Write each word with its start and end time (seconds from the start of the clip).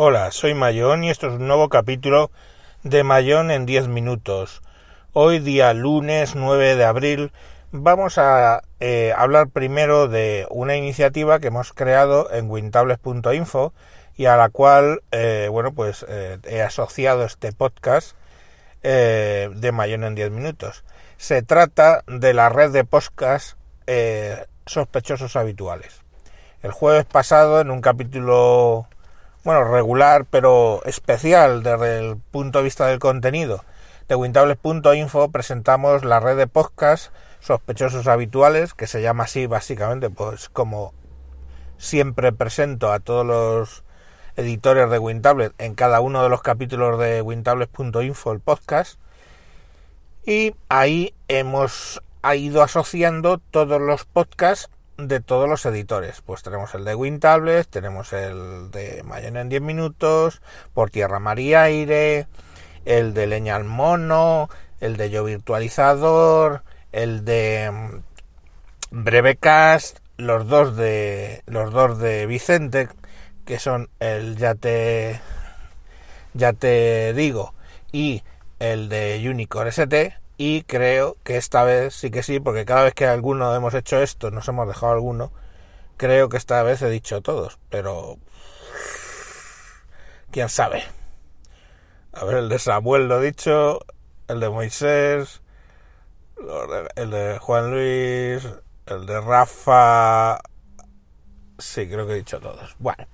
Hola, 0.00 0.30
soy 0.30 0.54
Mayón 0.54 1.02
y 1.02 1.10
esto 1.10 1.26
es 1.26 1.34
un 1.34 1.48
nuevo 1.48 1.68
capítulo 1.68 2.30
de 2.84 3.02
Mayón 3.02 3.50
en 3.50 3.66
10 3.66 3.88
minutos. 3.88 4.62
Hoy 5.12 5.40
día 5.40 5.74
lunes 5.74 6.36
9 6.36 6.76
de 6.76 6.84
abril 6.84 7.32
vamos 7.72 8.16
a 8.16 8.62
eh, 8.78 9.12
hablar 9.16 9.48
primero 9.48 10.06
de 10.06 10.46
una 10.50 10.76
iniciativa 10.76 11.40
que 11.40 11.48
hemos 11.48 11.72
creado 11.72 12.32
en 12.32 12.48
wintables.info 12.48 13.72
y 14.16 14.26
a 14.26 14.36
la 14.36 14.48
cual, 14.50 15.02
eh, 15.10 15.48
bueno, 15.50 15.72
pues 15.72 16.06
eh, 16.08 16.38
he 16.44 16.62
asociado 16.62 17.24
este 17.24 17.52
podcast 17.52 18.16
de 18.82 19.70
Mayón 19.72 20.04
en 20.04 20.14
10 20.14 20.30
minutos. 20.30 20.84
Se 21.16 21.42
trata 21.42 22.02
de 22.06 22.34
la 22.34 22.48
red 22.48 22.70
de 22.70 22.84
podcast 22.84 23.58
sospechosos 24.66 25.36
habituales. 25.36 26.02
El 26.62 26.72
jueves 26.72 27.04
pasado, 27.04 27.60
en 27.60 27.70
un 27.70 27.80
capítulo 27.80 28.88
bueno, 29.44 29.64
regular, 29.64 30.26
pero 30.30 30.82
especial 30.84 31.62
desde 31.62 31.98
el 32.00 32.16
punto 32.16 32.58
de 32.58 32.64
vista 32.64 32.86
del 32.86 32.98
contenido. 32.98 33.64
De 34.08 34.14
Wintables.info 34.14 35.30
presentamos 35.30 36.04
la 36.04 36.20
red 36.20 36.36
de 36.36 36.46
podcast 36.46 37.12
sospechosos 37.40 38.08
habituales, 38.08 38.74
que 38.74 38.86
se 38.86 39.00
llama 39.00 39.24
así 39.24 39.46
básicamente, 39.46 40.10
pues 40.10 40.48
como 40.48 40.92
siempre 41.76 42.32
presento 42.32 42.92
a 42.92 43.00
todos 43.00 43.24
los 43.24 43.84
editores 44.38 44.88
de 44.88 45.00
WinTablet 45.00 45.52
en 45.58 45.74
cada 45.74 46.00
uno 46.00 46.22
de 46.22 46.28
los 46.28 46.42
capítulos 46.42 46.98
de 46.98 47.20
wintables.info 47.22 48.32
el 48.32 48.40
podcast. 48.40 48.98
Y 50.24 50.54
ahí 50.68 51.12
hemos 51.26 52.00
ido 52.36 52.62
asociando 52.62 53.38
todos 53.38 53.80
los 53.80 54.04
podcasts 54.04 54.70
de 54.96 55.18
todos 55.20 55.48
los 55.48 55.66
editores. 55.66 56.22
Pues 56.24 56.44
tenemos 56.44 56.72
el 56.74 56.84
de 56.84 56.94
WinTables, 56.94 57.66
tenemos 57.66 58.12
el 58.12 58.70
de 58.70 59.02
Mañana 59.04 59.40
en 59.40 59.48
10 59.48 59.60
minutos, 59.60 60.40
Por 60.72 60.90
Tierra 60.90 61.18
María 61.18 61.62
Aire, 61.62 62.28
el 62.84 63.14
de 63.14 63.26
Leña 63.26 63.56
al 63.56 63.64
Mono, 63.64 64.48
el 64.80 64.96
de 64.96 65.10
Yo 65.10 65.24
Virtualizador, 65.24 66.62
el 66.92 67.24
de 67.24 67.70
mm, 67.72 69.02
Brevecast, 69.02 69.98
los 70.16 70.46
dos 70.46 70.76
de 70.76 71.42
los 71.46 71.72
dos 71.72 71.98
de 71.98 72.26
Vicente, 72.26 72.88
que 73.48 73.58
son 73.58 73.88
el 73.98 74.36
ya 74.36 74.54
te 74.54 75.22
ya 76.34 76.52
te 76.52 77.14
digo 77.14 77.54
y 77.92 78.22
el 78.58 78.90
de 78.90 79.24
Unicore 79.26 79.70
ST 79.70 80.14
y 80.36 80.64
creo 80.64 81.16
que 81.24 81.38
esta 81.38 81.64
vez 81.64 81.94
sí 81.94 82.10
que 82.10 82.22
sí, 82.22 82.40
porque 82.40 82.66
cada 82.66 82.84
vez 82.84 82.92
que 82.92 83.06
alguno 83.06 83.54
hemos 83.54 83.72
hecho 83.72 84.02
esto, 84.02 84.30
nos 84.30 84.46
hemos 84.48 84.68
dejado 84.68 84.92
alguno, 84.92 85.32
creo 85.96 86.28
que 86.28 86.36
esta 86.36 86.62
vez 86.62 86.82
he 86.82 86.90
dicho 86.90 87.22
todos, 87.22 87.58
pero 87.70 88.18
quién 90.30 90.50
sabe. 90.50 90.84
A 92.12 92.26
ver, 92.26 92.36
el 92.36 92.48
de 92.50 92.58
Samuel 92.58 93.08
lo 93.08 93.22
he 93.22 93.26
dicho, 93.28 93.80
el 94.28 94.40
de 94.40 94.50
Moisés, 94.50 95.40
el 96.96 97.10
de 97.10 97.38
Juan 97.38 97.70
Luis, 97.70 98.46
el 98.84 99.06
de 99.06 99.20
Rafa, 99.22 100.38
sí, 101.56 101.88
creo 101.88 102.06
que 102.06 102.12
he 102.12 102.16
dicho 102.16 102.40
todos. 102.40 102.76
Bueno, 102.78 103.06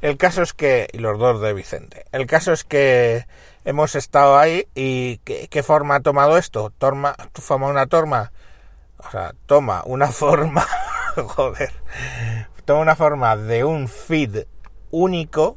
el 0.00 0.16
caso 0.16 0.42
es 0.42 0.52
que, 0.52 0.88
y 0.92 0.98
los 0.98 1.18
dos 1.18 1.40
de 1.40 1.52
Vicente, 1.52 2.04
el 2.12 2.26
caso 2.26 2.52
es 2.52 2.64
que 2.64 3.26
hemos 3.64 3.94
estado 3.94 4.38
ahí 4.38 4.66
y 4.74 5.18
¿qué, 5.18 5.62
forma 5.62 5.96
ha 5.96 6.00
tomado 6.00 6.36
esto? 6.36 6.72
Toma, 6.78 7.14
toma 7.32 7.66
una 7.66 7.86
torma, 7.86 8.32
o 8.98 9.10
sea, 9.10 9.34
toma 9.46 9.82
una 9.86 10.08
forma, 10.12 10.66
joder, 11.16 11.72
toma 12.64 12.80
una 12.80 12.96
forma 12.96 13.36
de 13.36 13.64
un 13.64 13.88
feed 13.88 14.44
único, 14.90 15.56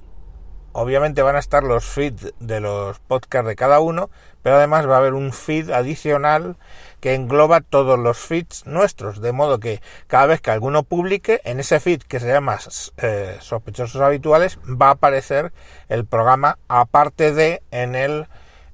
obviamente 0.72 1.22
van 1.22 1.36
a 1.36 1.40
estar 1.40 1.64
los 1.64 1.86
feeds 1.86 2.34
de 2.40 2.60
los 2.60 3.00
podcasts 3.00 3.48
de 3.48 3.56
cada 3.56 3.80
uno, 3.80 4.10
pero 4.44 4.56
además 4.56 4.88
va 4.88 4.96
a 4.96 5.00
haber 5.00 5.14
un 5.14 5.34
feed 5.34 5.70
adicional 5.70 6.56
que 7.00 7.14
engloba 7.14 7.62
todos 7.62 7.98
los 7.98 8.18
feeds 8.18 8.66
nuestros, 8.66 9.22
de 9.22 9.32
modo 9.32 9.60
que 9.60 9.82
cada 10.08 10.26
vez 10.26 10.42
que 10.42 10.52
alguno 10.52 10.84
publique, 10.84 11.42
en 11.44 11.60
ese 11.60 11.80
feed 11.80 12.02
que 12.02 12.20
se 12.20 12.28
llama 12.28 12.60
eh, 12.98 13.38
sospechosos 13.40 14.02
habituales, 14.02 14.60
va 14.60 14.88
a 14.88 14.92
aparecer 14.92 15.52
el 15.88 16.06
programa 16.06 16.58
aparte 16.68 17.34
de 17.34 17.62
en 17.72 17.96
el 17.96 18.28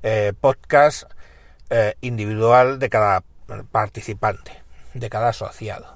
eh, 0.04 0.34
podcast 0.40 1.04
eh, 1.70 1.96
individual 2.02 2.80
de 2.80 2.90
cada 2.90 3.24
participante, 3.72 4.52
de 4.94 5.10
cada 5.10 5.30
asociado. 5.30 5.94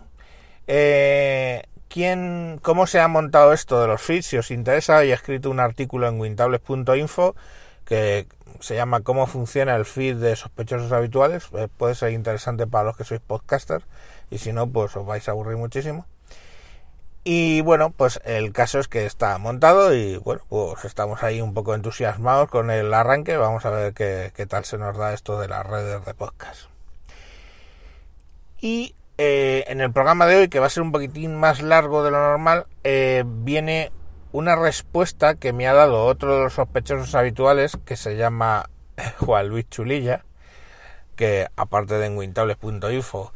¿quién, 1.88 2.60
¿Cómo 2.62 2.86
se 2.86 3.00
ha 3.00 3.08
montado 3.08 3.54
esto 3.54 3.82
de 3.82 3.88
los 3.88 4.02
feeds? 4.02 4.28
Si 4.28 4.38
os 4.38 4.52
interesa, 4.52 5.04
he 5.04 5.12
escrito 5.12 5.50
un 5.50 5.60
artículo 5.60 6.08
en 6.08 6.20
wintables.info 6.20 7.36
que 7.86 8.28
se 8.60 8.76
llama 8.76 9.02
Cómo 9.02 9.28
funciona 9.28 9.76
el 9.76 9.86
feed 9.86 10.18
de 10.18 10.36
sospechosos 10.36 10.92
habituales. 10.92 11.50
Eh, 11.54 11.68
puede 11.78 11.96
ser 11.96 12.12
interesante 12.12 12.68
para 12.68 12.86
los 12.86 12.98
que 12.98 13.04
sois 13.04 13.22
podcasters 13.22 13.86
y 14.30 14.38
si 14.38 14.54
no, 14.54 14.68
pues 14.68 14.96
os 14.96 15.06
vais 15.06 15.28
a 15.28 15.32
aburrir 15.32 15.58
muchísimo. 15.58 16.06
Y 17.24 17.62
bueno, 17.62 17.92
pues 17.92 18.20
el 18.24 18.54
caso 18.54 18.80
es 18.80 18.88
que 18.88 19.06
está 19.06 19.38
montado 19.38 19.94
y 19.94 20.18
bueno, 20.18 20.42
pues 20.50 20.86
estamos 20.86 21.22
ahí 21.22 21.42
un 21.42 21.54
poco 21.54 21.76
entusiasmados 21.76 22.50
con 22.50 22.72
el 22.72 22.94
arranque. 22.94 23.38
Vamos 23.38 23.66
a 23.66 23.70
ver 23.70 23.94
qué, 23.94 24.46
tal 24.48 24.66
se 24.66 24.78
nos 24.78 24.98
da 24.98 25.14
esto 25.14 25.40
de 25.40 25.48
las 25.48 25.66
redes 25.66 26.04
de 26.06 26.14
podcast. 26.14 26.70
Y 28.62 28.96
eh, 29.18 29.66
en 29.68 29.82
el 29.82 29.92
programa 29.92 30.26
de 30.26 30.38
hoy, 30.38 30.48
que 30.48 30.60
va 30.60 30.68
a 30.68 30.70
ser 30.70 30.84
un 30.84 30.92
poquitín 30.92 31.36
más 31.36 31.62
largo 31.62 32.04
de 32.04 32.12
lo 32.12 32.20
normal, 32.20 32.66
eh, 32.84 33.24
viene 33.26 33.92
una 34.32 34.56
respuesta 34.56 35.36
que 35.36 35.54
me 35.54 35.68
ha 35.68 35.74
dado 35.74 36.06
otro 36.06 36.36
de 36.36 36.44
los 36.44 36.54
sospechosos 36.54 37.16
habituales 37.16 37.78
que 37.86 37.96
se 37.96 38.16
llama 38.16 38.70
Juan 39.20 39.48
Luis 39.48 39.70
Chulilla, 39.70 40.24
que 41.16 41.48
aparte 41.56 41.96
de 41.96 42.06
en 42.06 42.18
wintables.info 42.18 43.34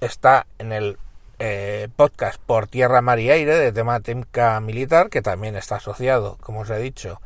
está 0.00 0.46
en 0.58 0.72
el 0.72 0.98
eh, 1.40 1.88
podcast 1.96 2.40
Por 2.40 2.68
Tierra, 2.68 3.02
Mar 3.02 3.18
y 3.18 3.30
Aire 3.30 3.56
de 3.56 3.72
temática 3.72 4.60
militar, 4.60 5.08
que 5.10 5.22
también 5.22 5.56
está 5.56 5.76
asociado, 5.76 6.36
como 6.40 6.60
os 6.60 6.70
he 6.70 6.78
dicho, 6.78 7.20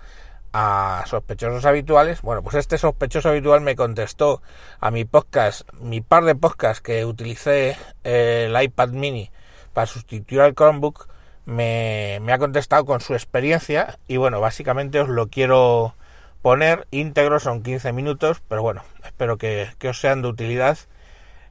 a 0.52 1.04
sospechosos 1.06 1.64
habituales. 1.64 2.22
Bueno, 2.22 2.42
pues 2.42 2.56
este 2.56 2.78
sospechoso 2.78 3.28
habitual 3.28 3.60
me 3.60 3.76
contestó 3.76 4.42
a 4.80 4.90
mi 4.90 5.04
podcast, 5.04 5.70
mi 5.80 6.00
par 6.00 6.24
de 6.24 6.34
podcasts 6.34 6.82
que 6.82 7.04
utilicé 7.04 7.76
eh, 8.04 8.48
el 8.48 8.62
iPad 8.62 8.90
mini 8.90 9.30
para 9.72 9.86
sustituir 9.86 10.40
al 10.42 10.54
Chromebook 10.54 11.11
me, 11.44 12.20
ha 12.32 12.38
contestado 12.38 12.84
con 12.84 13.00
su 13.00 13.14
experiencia 13.14 13.98
y 14.08 14.16
bueno, 14.16 14.40
básicamente 14.40 15.00
os 15.00 15.08
lo 15.08 15.28
quiero 15.28 15.94
poner 16.42 16.86
íntegro, 16.90 17.40
son 17.40 17.62
15 17.62 17.92
minutos, 17.92 18.42
pero 18.48 18.62
bueno, 18.62 18.84
espero 19.04 19.38
que, 19.38 19.68
os 19.88 20.00
sean 20.00 20.22
de 20.22 20.28
utilidad. 20.28 20.78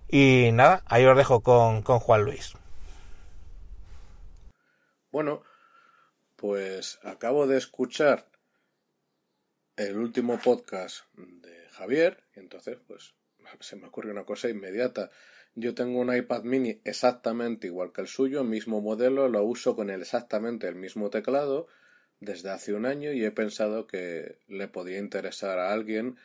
Y 0.10 0.50
nada, 0.54 0.84
ahí 0.88 1.06
os 1.06 1.16
dejo 1.16 1.42
con, 1.42 1.84
con 1.84 2.00
Juan 2.00 2.24
Luis. 2.24 2.54
Bueno, 5.12 5.44
pues 6.36 7.00
acabo 7.04 7.48
de 7.48 7.58
escuchar 7.58 8.28
el 9.76 9.98
último 9.98 10.40
podcast 10.40 11.06
de 11.16 11.70
Javier 11.72 12.24
y 12.36 12.40
entonces 12.40 12.78
pues 12.88 13.14
se 13.60 13.76
me 13.76 13.88
ocurre 13.88 14.12
una 14.12 14.26
cosa 14.26 14.50
inmediata. 14.50 15.10
Yo 15.56 15.74
tengo 15.76 16.00
un 16.00 16.16
iPad 16.16 16.44
mini 16.44 16.82
exactamente 16.86 17.68
igual 17.68 17.92
que 17.92 18.02
el 18.02 18.08
suyo, 18.08 18.44
mismo 18.44 18.82
modelo, 18.82 19.28
lo 19.28 19.44
uso 19.44 19.76
con 19.76 19.90
el 19.90 20.02
exactamente 20.02 20.68
el 20.68 20.76
mismo 20.76 21.10
teclado 21.10 21.68
desde 22.22 22.52
hace 22.52 22.74
un 22.74 22.86
año 22.86 23.12
y 23.12 23.26
he 23.26 23.32
pensado 23.32 23.88
que 23.88 24.38
le 24.48 24.68
podía 24.68 25.00
interesar 25.00 25.60
a 25.60 25.74
alguien 25.74 26.18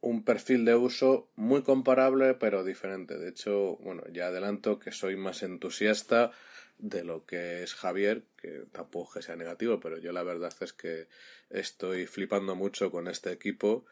un 0.00 0.24
perfil 0.24 0.64
de 0.64 0.74
uso 0.74 1.30
muy 1.34 1.62
comparable 1.62 2.34
pero 2.34 2.64
diferente. 2.64 3.18
De 3.18 3.28
hecho, 3.28 3.76
bueno, 3.78 4.02
ya 4.12 4.28
adelanto 4.28 4.78
que 4.78 4.92
soy 4.92 5.16
más 5.16 5.42
entusiasta 5.42 6.30
de 6.78 7.04
lo 7.04 7.24
que 7.24 7.62
es 7.62 7.74
Javier, 7.74 8.24
que 8.36 8.64
tampoco 8.72 9.14
que 9.14 9.22
sea 9.22 9.36
negativo, 9.36 9.80
pero 9.80 9.98
yo 9.98 10.12
la 10.12 10.22
verdad 10.22 10.52
es 10.60 10.72
que 10.72 11.08
estoy 11.50 12.06
flipando 12.06 12.54
mucho 12.54 12.90
con 12.90 13.08
este 13.08 13.32
equipo 13.32 13.86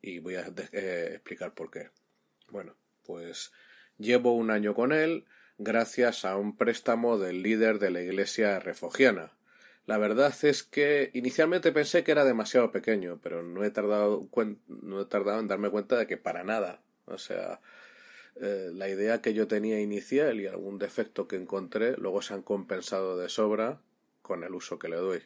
y 0.00 0.20
voy 0.20 0.36
a 0.36 0.52
eh, 0.72 1.10
explicar 1.14 1.54
por 1.54 1.70
qué. 1.70 1.90
Bueno, 2.50 2.76
pues 3.04 3.52
Llevo 3.98 4.34
un 4.34 4.52
año 4.52 4.74
con 4.74 4.92
él 4.92 5.24
gracias 5.58 6.24
a 6.24 6.36
un 6.36 6.56
préstamo 6.56 7.18
del 7.18 7.42
líder 7.42 7.80
de 7.80 7.90
la 7.90 8.00
iglesia 8.00 8.60
refogiana. 8.60 9.32
La 9.86 9.98
verdad 9.98 10.32
es 10.42 10.62
que 10.62 11.10
inicialmente 11.14 11.72
pensé 11.72 12.04
que 12.04 12.12
era 12.12 12.24
demasiado 12.24 12.70
pequeño, 12.70 13.18
pero 13.22 13.42
no 13.42 13.64
he 13.64 13.70
tardado, 13.70 14.28
no 14.68 15.00
he 15.00 15.04
tardado 15.06 15.40
en 15.40 15.48
darme 15.48 15.70
cuenta 15.70 15.96
de 15.96 16.06
que 16.06 16.16
para 16.16 16.44
nada. 16.44 16.80
O 17.06 17.18
sea, 17.18 17.60
eh, 18.36 18.70
la 18.72 18.88
idea 18.88 19.20
que 19.20 19.34
yo 19.34 19.48
tenía 19.48 19.80
inicial 19.80 20.40
y 20.40 20.46
algún 20.46 20.78
defecto 20.78 21.26
que 21.26 21.36
encontré 21.36 21.96
luego 21.96 22.22
se 22.22 22.34
han 22.34 22.42
compensado 22.42 23.18
de 23.18 23.28
sobra 23.28 23.80
con 24.22 24.44
el 24.44 24.54
uso 24.54 24.78
que 24.78 24.88
le 24.88 24.96
doy. 24.96 25.22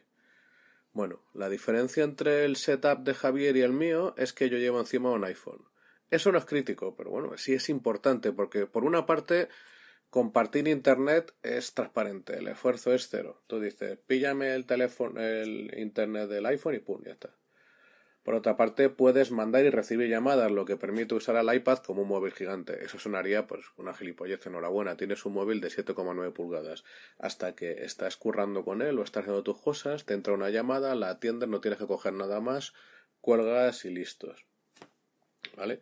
Bueno, 0.94 1.20
la 1.34 1.50
diferencia 1.50 2.04
entre 2.04 2.46
el 2.46 2.56
setup 2.56 3.00
de 3.00 3.12
Javier 3.12 3.56
y 3.56 3.62
el 3.62 3.72
mío 3.72 4.14
es 4.16 4.32
que 4.32 4.48
yo 4.48 4.56
llevo 4.56 4.80
encima 4.80 5.10
un 5.10 5.24
iPhone 5.24 5.66
Eso 6.12 6.30
no 6.30 6.36
es 6.36 6.44
crítico, 6.44 6.94
pero 6.94 7.08
bueno, 7.08 7.38
sí 7.38 7.54
es 7.54 7.70
importante 7.70 8.32
porque 8.32 8.66
por 8.66 8.84
una 8.84 9.06
parte 9.06 9.48
compartir 10.10 10.68
internet 10.68 11.32
es 11.42 11.72
transparente, 11.72 12.36
el 12.36 12.48
esfuerzo 12.48 12.92
es 12.92 13.08
cero. 13.08 13.42
Tú 13.46 13.60
dices, 13.60 13.98
píllame 14.06 14.54
el 14.54 14.66
teléfono, 14.66 15.18
el 15.18 15.72
internet 15.74 16.28
del 16.28 16.44
iPhone 16.44 16.74
y 16.74 16.80
pum, 16.80 17.02
ya 17.02 17.12
está. 17.12 17.34
Por 18.22 18.34
otra 18.34 18.58
parte, 18.58 18.90
puedes 18.90 19.30
mandar 19.30 19.64
y 19.64 19.70
recibir 19.70 20.10
llamadas, 20.10 20.50
lo 20.50 20.66
que 20.66 20.76
permite 20.76 21.14
usar 21.14 21.36
el 21.36 21.50
iPad 21.50 21.78
como 21.78 22.02
un 22.02 22.08
móvil 22.08 22.34
gigante. 22.34 22.84
Eso 22.84 22.98
sonaría, 22.98 23.46
pues, 23.46 23.64
una 23.78 23.94
gilipollez. 23.94 24.46
Enhorabuena, 24.46 24.98
tienes 24.98 25.24
un 25.24 25.32
móvil 25.32 25.62
de 25.62 25.70
7,9 25.70 26.30
pulgadas. 26.34 26.84
Hasta 27.18 27.54
que 27.54 27.84
estás 27.84 28.18
currando 28.18 28.66
con 28.66 28.82
él 28.82 28.98
o 28.98 29.02
estás 29.02 29.22
haciendo 29.22 29.42
tus 29.42 29.58
cosas, 29.58 30.04
te 30.04 30.12
entra 30.12 30.34
una 30.34 30.50
llamada, 30.50 30.94
la 30.94 31.08
atiendes, 31.08 31.48
no 31.48 31.62
tienes 31.62 31.78
que 31.78 31.86
coger 31.86 32.12
nada 32.12 32.40
más, 32.40 32.74
cuelgas 33.22 33.86
y 33.86 33.90
listos. 33.90 34.44
¿Vale? 35.56 35.80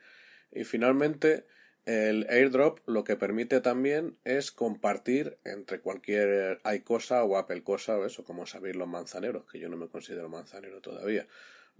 Y 0.53 0.65
finalmente, 0.65 1.47
el 1.85 2.27
airdrop 2.29 2.81
lo 2.87 3.05
que 3.05 3.17
permite 3.17 3.61
también 3.61 4.19
es 4.25 4.51
compartir 4.51 5.39
entre 5.45 5.81
cualquier 5.81 6.61
iCosa 6.75 7.25
o 7.25 7.37
Apple 7.37 7.63
cosa 7.63 7.97
o 7.97 8.05
eso, 8.05 8.25
como 8.25 8.47
sabéis 8.47 8.77
los 8.77 8.89
manzaneros, 8.89 9.45
que 9.51 9.59
yo 9.59 9.69
no 9.69 9.77
me 9.77 9.89
considero 9.89 10.29
manzanero 10.29 10.81
todavía 10.81 11.27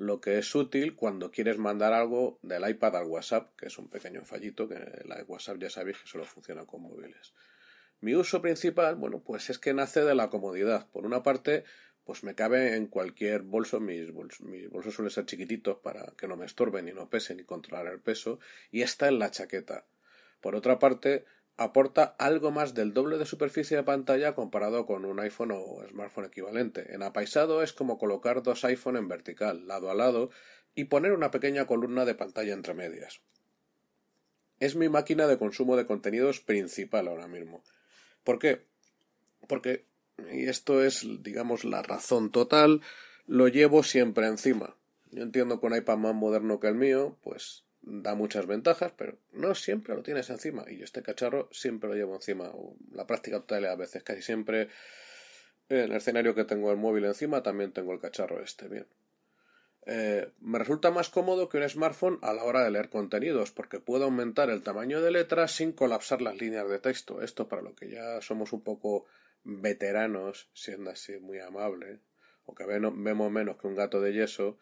lo 0.01 0.19
que 0.19 0.39
es 0.39 0.55
útil 0.55 0.95
cuando 0.95 1.31
quieres 1.31 1.59
mandar 1.59 1.93
algo 1.93 2.39
del 2.41 2.67
iPad 2.67 2.97
al 2.97 3.05
WhatsApp, 3.05 3.55
que 3.55 3.67
es 3.67 3.77
un 3.77 3.89
pequeño 3.89 4.25
fallito, 4.25 4.67
que 4.67 4.77
el 4.77 5.25
WhatsApp 5.29 5.59
ya 5.59 5.69
sabéis 5.69 5.99
que 5.99 6.09
solo 6.09 6.25
funciona 6.25 6.65
con 6.65 6.81
móviles. 6.81 7.35
Mi 8.01 8.15
uso 8.15 8.41
principal, 8.41 8.95
bueno, 8.95 9.23
pues 9.23 9.51
es 9.51 9.59
que 9.59 9.75
nace 9.75 10.03
de 10.03 10.15
la 10.15 10.31
comodidad. 10.31 10.89
Por 10.91 11.05
una 11.05 11.23
parte, 11.23 11.65
pues 12.05 12.25
me 12.25 12.35
cabe 12.35 12.77
en 12.77 12.87
cualquier 12.87 13.43
bolso, 13.43 13.81
mis, 13.81 14.13
bolsos, 14.13 14.95
suelen 14.95 15.11
ser 15.11 15.27
chiquititos 15.27 15.79
para 15.79 16.13
que 16.17 16.27
no 16.27 16.37
me 16.37 16.47
estorben 16.47 16.89
y 16.89 16.93
no 16.93 17.09
pesen 17.09 17.41
y 17.41 17.45
controlar 17.45 17.87
el 17.87 18.01
peso, 18.01 18.39
y 18.71 18.83
está 18.83 19.09
en 19.09 19.19
la 19.19 19.31
chaqueta. 19.31 19.87
Por 20.41 20.55
otra 20.55 20.79
parte, 20.79 21.25
aporta 21.57 22.17
algo 22.19 22.51
más 22.51 22.75
del 22.75 22.95
doble 22.95 23.19
de 23.19 23.27
superficie 23.27 23.77
de 23.77 23.83
pantalla 23.83 24.35
comparado 24.35 24.87
con 24.87 25.05
un 25.05 25.21
iPhone 25.21 25.53
o 25.53 25.87
smartphone 25.89 26.25
equivalente. 26.25 26.95
En 26.95 27.03
apaisado 27.03 27.63
es 27.63 27.73
como 27.73 27.99
colocar 27.99 28.43
dos 28.43 28.65
iPhone 28.65 28.97
en 28.97 29.09
vertical, 29.09 29.67
lado 29.67 29.91
a 29.91 29.95
lado, 29.95 30.31
y 30.75 30.85
poner 30.85 31.13
una 31.13 31.31
pequeña 31.31 31.67
columna 31.67 32.05
de 32.05 32.15
pantalla 32.15 32.55
entre 32.55 32.75
medias. 32.75 33.21
Es 34.59 34.77
mi 34.77 34.89
máquina 34.89 35.27
de 35.27 35.39
consumo 35.39 35.77
de 35.77 35.87
contenidos 35.87 36.41
principal 36.41 37.09
ahora 37.09 37.29
mismo. 37.29 37.63
¿Por 38.25 38.39
qué? 38.39 38.67
Porque, 39.47 39.87
y 40.33 40.49
esto 40.49 40.83
es, 40.85 41.07
digamos, 41.23 41.65
la 41.65 41.83
razón 41.83 42.31
total, 42.31 42.81
lo 43.27 43.49
llevo 43.49 43.83
siempre 43.83 44.27
encima. 44.27 44.77
Yo 45.11 45.23
entiendo 45.23 45.61
que 45.61 45.67
un 45.67 45.77
iPad 45.77 45.97
más 45.97 46.15
moderno 46.15 46.61
que 46.61 46.69
el 46.69 46.75
mío, 46.75 47.17
pues 47.23 47.65
da 47.83 48.15
muchas 48.15 48.47
ventajas, 48.47 48.93
pero 48.97 49.17
no 49.33 49.55
siempre 49.55 49.95
lo 49.95 50.03
tienes 50.03 50.31
encima. 50.31 50.65
Y 50.69 50.79
yo 50.79 50.85
este 50.85 51.03
cacharro 51.03 51.49
siempre 51.53 51.89
lo 51.89 51.97
llevo 51.97 52.15
encima. 52.15 52.53
La 52.93 53.07
práctica 53.07 53.41
total 53.41 53.67
a 53.67 53.77
veces, 53.77 54.03
casi 54.03 54.23
siempre 54.23 54.69
en 55.69 55.79
el 55.79 55.93
escenario 55.93 56.35
que 56.35 56.45
tengo 56.45 56.71
el 56.71 56.77
móvil 56.77 57.05
encima, 57.05 57.43
también 57.43 57.73
tengo 57.73 57.93
el 57.93 58.01
cacharro 58.01 58.43
este. 58.43 58.69
Bien. 58.69 58.87
Eh, 59.87 60.31
me 60.41 60.59
resulta 60.59 60.91
más 60.91 61.09
cómodo 61.09 61.49
que 61.49 61.57
un 61.59 61.69
smartphone 61.69 62.19
a 62.23 62.35
la 62.35 62.45
hora 62.45 62.63
de 62.63 62.71
leer 62.71 62.91
contenidos, 62.91 63.51
porque 63.51 63.81
puedo 63.81 64.05
aumentar 64.05 64.51
el 64.51 64.63
tamaño 64.63 65.01
de 65.01 65.11
letras 65.11 65.53
sin 65.53 65.73
colapsar 65.73 66.21
las 66.21 66.37
líneas 66.39 66.69
de 66.69 66.79
texto. 66.79 67.23
Esto 67.23 67.49
para 67.49 67.63
lo 67.63 67.75
que 67.75 67.89
ya 67.91 68.21
somos 68.21 68.53
un 68.53 68.63
poco 68.63 69.07
veteranos, 69.45 70.51
siendo 70.55 70.91
así 70.91 71.19
muy 71.19 71.39
amable, 71.39 72.01
o 72.45 72.55
que 72.55 72.65
vemos 72.67 73.31
menos 73.31 73.57
que 73.57 73.67
un 73.67 73.75
gato 73.75 74.01
de 74.01 74.13
yeso, 74.13 74.59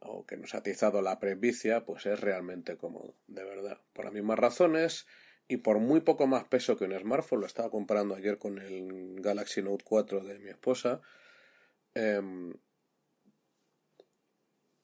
o 0.00 0.26
que 0.26 0.36
nos 0.36 0.54
ha 0.54 0.58
atizado 0.58 1.02
la 1.02 1.18
presbicia, 1.18 1.84
pues 1.84 2.06
es 2.06 2.20
realmente 2.20 2.76
cómodo, 2.76 3.14
de 3.26 3.44
verdad. 3.44 3.80
Por 3.92 4.04
las 4.04 4.14
mismas 4.14 4.38
razones 4.38 5.06
y 5.48 5.58
por 5.58 5.78
muy 5.78 6.00
poco 6.00 6.26
más 6.26 6.44
peso 6.44 6.76
que 6.76 6.84
un 6.84 6.98
smartphone, 6.98 7.40
lo 7.40 7.46
estaba 7.46 7.70
comparando 7.70 8.14
ayer 8.14 8.38
con 8.38 8.58
el 8.58 9.20
Galaxy 9.20 9.62
Note 9.62 9.84
4 9.84 10.24
de 10.24 10.38
mi 10.38 10.50
esposa, 10.50 11.00
em, 11.94 12.52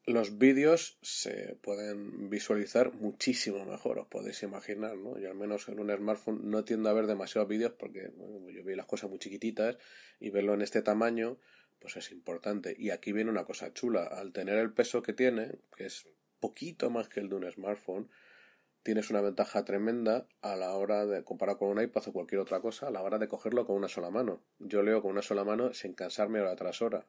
los 0.05 0.39
vídeos 0.39 0.99
se 1.03 1.57
pueden 1.63 2.29
visualizar 2.29 2.93
muchísimo 2.95 3.65
mejor, 3.65 3.99
os 3.99 4.09
podéis 4.09 4.43
imaginar, 4.43 4.97
¿no? 4.97 5.19
Yo 5.19 5.31
al 5.31 5.37
menos 5.37 5.69
en 5.69 5.79
un 5.79 5.95
smartphone 5.95 6.51
no 6.51 6.65
tiendo 6.65 6.89
a 6.91 6.93
ver 6.93 7.07
demasiados 7.07 7.49
vídeos 7.49 7.73
porque 7.79 8.11
yo 8.53 8.65
veo 8.65 8.77
las 8.77 8.87
cosas 8.87 9.11
muy 9.11 9.19
chiquititas 9.19 9.77
y 10.19 10.31
verlo 10.31 10.55
en 10.55 10.63
este 10.63 10.83
tamaño 10.83 11.39
pues 11.83 11.97
es 11.97 12.13
importante. 12.13 12.75
Y 12.79 12.91
aquí 12.91 13.13
viene 13.13 13.31
una 13.31 13.45
cosa 13.45 13.73
chula. 13.75 14.05
Al 14.05 14.33
tener 14.33 14.57
el 14.59 14.73
peso 14.73 15.03
que 15.03 15.13
tiene, 15.13 15.59
que 15.77 15.87
es 15.87 16.07
poquito 16.41 16.91
más 16.91 17.09
que 17.09 17.21
el 17.21 17.29
de 17.29 17.35
un 17.35 17.51
smartphone, 17.51 18.09
tienes 18.83 19.11
una 19.11 19.21
ventaja 19.21 19.65
tremenda 19.65 20.27
a 20.41 20.57
la 20.57 20.73
hora 20.75 21.07
de, 21.07 21.25
comparado 21.25 21.59
con 21.59 21.69
un 21.69 21.83
iPad 21.83 22.09
o 22.09 22.13
cualquier 22.13 22.41
otra 22.41 22.61
cosa, 22.61 22.89
a 22.89 22.91
la 22.91 23.03
hora 23.03 23.19
de 23.19 23.29
cogerlo 23.29 23.67
con 23.67 23.77
una 23.77 23.89
sola 23.89 24.11
mano. 24.11 24.43
Yo 24.59 24.83
leo 24.83 25.03
con 25.03 25.11
una 25.11 25.23
sola 25.23 25.45
mano 25.45 25.73
sin 25.75 25.93
cansarme 25.95 26.41
hora 26.41 26.57
tras 26.57 26.83
hora. 26.83 27.07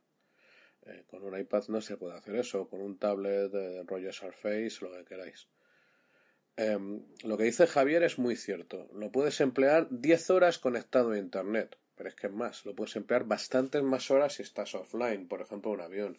Eh, 0.85 1.03
con 1.07 1.23
un 1.23 1.37
iPad 1.37 1.63
no 1.69 1.81
se 1.81 1.97
puede 1.97 2.17
hacer 2.17 2.35
eso, 2.35 2.67
con 2.67 2.81
un 2.81 2.97
tablet 2.97 3.51
de 3.51 3.83
rollo 3.83 4.11
Surface, 4.11 4.77
lo 4.81 4.91
que 4.91 5.05
queráis. 5.05 5.47
Em, 6.55 7.03
lo 7.23 7.37
que 7.37 7.45
dice 7.45 7.67
Javier 7.67 8.03
es 8.03 8.19
muy 8.19 8.35
cierto. 8.35 8.89
Lo 8.93 9.11
puedes 9.11 9.39
emplear 9.41 9.87
10 9.89 10.29
horas 10.29 10.59
conectado 10.59 11.11
a 11.11 11.17
Internet 11.17 11.77
pero 11.95 12.09
es 12.09 12.15
que 12.15 12.27
es 12.27 12.33
más, 12.33 12.65
lo 12.65 12.75
puedes 12.75 12.95
emplear 12.95 13.25
bastantes 13.25 13.83
más 13.83 14.09
horas 14.11 14.35
si 14.35 14.43
estás 14.43 14.73
offline, 14.75 15.27
por 15.27 15.41
ejemplo, 15.41 15.71
un 15.71 15.81
avión. 15.81 16.17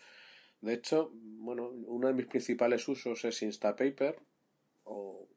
De 0.60 0.74
hecho, 0.74 1.10
bueno, 1.12 1.68
uno 1.68 2.06
de 2.06 2.14
mis 2.14 2.26
principales 2.26 2.86
usos 2.88 3.24
es 3.24 3.42
Instapaper, 3.42 4.18
o 4.84 5.28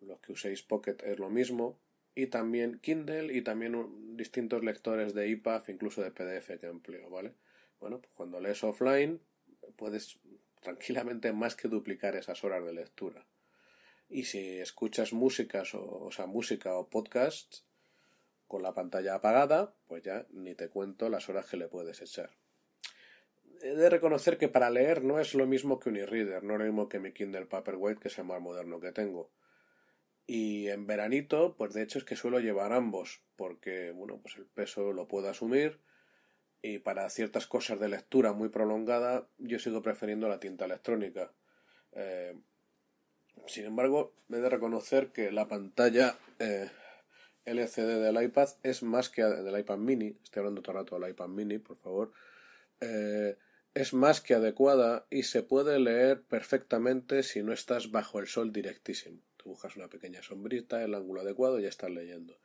los 0.00 0.20
que 0.20 0.32
uséis 0.32 0.62
Pocket 0.62 0.96
es 1.04 1.18
lo 1.18 1.30
mismo, 1.30 1.78
y 2.14 2.26
también 2.28 2.78
Kindle 2.78 3.32
y 3.34 3.42
también 3.42 4.16
distintos 4.16 4.62
lectores 4.64 5.14
de 5.14 5.30
EPUB, 5.30 5.68
incluso 5.68 6.02
de 6.02 6.10
PDF 6.10 6.58
que 6.58 6.66
empleo, 6.66 7.10
¿vale? 7.10 7.34
Bueno, 7.80 8.00
pues 8.00 8.12
cuando 8.14 8.40
lees 8.40 8.62
offline 8.62 9.20
puedes 9.76 10.20
tranquilamente 10.60 11.32
más 11.32 11.56
que 11.56 11.68
duplicar 11.68 12.14
esas 12.14 12.44
horas 12.44 12.64
de 12.64 12.74
lectura. 12.74 13.26
Y 14.08 14.24
si 14.24 14.58
escuchas 14.58 15.12
músicas 15.12 15.74
o, 15.74 16.04
o 16.04 16.12
sea, 16.12 16.26
música 16.26 16.74
o 16.76 16.88
podcasts, 16.88 17.64
con 18.50 18.62
la 18.62 18.74
pantalla 18.74 19.14
apagada, 19.14 19.76
pues 19.86 20.02
ya 20.02 20.26
ni 20.30 20.56
te 20.56 20.68
cuento 20.68 21.08
las 21.08 21.28
horas 21.28 21.46
que 21.46 21.56
le 21.56 21.68
puedes 21.68 22.02
echar. 22.02 22.30
He 23.62 23.76
de 23.76 23.88
reconocer 23.88 24.38
que 24.38 24.48
para 24.48 24.70
leer 24.70 25.04
no 25.04 25.20
es 25.20 25.34
lo 25.34 25.46
mismo 25.46 25.78
que 25.78 25.88
un 25.88 25.96
e-reader, 25.96 26.42
no 26.42 26.54
es 26.54 26.58
lo 26.58 26.64
mismo 26.64 26.88
que 26.88 26.98
mi 26.98 27.12
Kindle 27.12 27.46
Paperwhite, 27.46 28.00
que 28.00 28.08
es 28.08 28.18
el 28.18 28.24
más 28.24 28.40
moderno 28.40 28.80
que 28.80 28.90
tengo. 28.90 29.30
Y 30.26 30.66
en 30.68 30.86
veranito, 30.88 31.54
pues 31.56 31.72
de 31.74 31.82
hecho 31.82 31.98
es 31.98 32.04
que 32.04 32.16
suelo 32.16 32.40
llevar 32.40 32.72
ambos, 32.72 33.22
porque, 33.36 33.92
bueno, 33.92 34.18
pues 34.20 34.36
el 34.36 34.46
peso 34.46 34.92
lo 34.92 35.06
puedo 35.06 35.28
asumir 35.28 35.78
y 36.62 36.78
para 36.78 37.08
ciertas 37.10 37.46
cosas 37.46 37.80
de 37.80 37.88
lectura 37.88 38.32
muy 38.32 38.48
prolongada 38.48 39.26
yo 39.38 39.58
sigo 39.58 39.82
prefiriendo 39.82 40.28
la 40.28 40.40
tinta 40.40 40.66
electrónica. 40.66 41.32
Eh, 41.92 42.36
sin 43.46 43.64
embargo, 43.64 44.12
he 44.30 44.36
de 44.36 44.48
reconocer 44.48 45.08
que 45.08 45.32
la 45.32 45.48
pantalla 45.48 46.16
eh, 46.38 46.70
LCD 47.44 48.00
del 48.00 48.22
iPad 48.22 48.48
es 48.62 48.82
más 48.82 49.08
que 49.08 49.24
del 49.24 49.58
iPad 49.58 49.78
mini, 49.78 50.16
estoy 50.22 50.40
hablando 50.40 50.62
todo 50.62 50.72
el 50.72 50.84
rato 50.84 50.98
del 50.98 51.10
iPad 51.10 51.28
mini, 51.28 51.58
por 51.58 51.76
favor, 51.76 52.12
eh, 52.80 53.36
es 53.74 53.94
más 53.94 54.20
que 54.20 54.34
adecuada 54.34 55.06
y 55.10 55.22
se 55.22 55.42
puede 55.42 55.78
leer 55.78 56.22
perfectamente 56.22 57.22
si 57.22 57.42
no 57.42 57.52
estás 57.52 57.90
bajo 57.90 58.18
el 58.18 58.26
sol 58.26 58.52
directísimo. 58.52 59.20
Tú 59.36 59.50
buscas 59.50 59.76
una 59.76 59.88
pequeña 59.88 60.22
sombrita, 60.22 60.82
el 60.82 60.94
ángulo 60.94 61.22
adecuado 61.22 61.58
y 61.58 61.62
ya 61.62 61.68
estás 61.68 61.90
leyendo. 61.90 62.38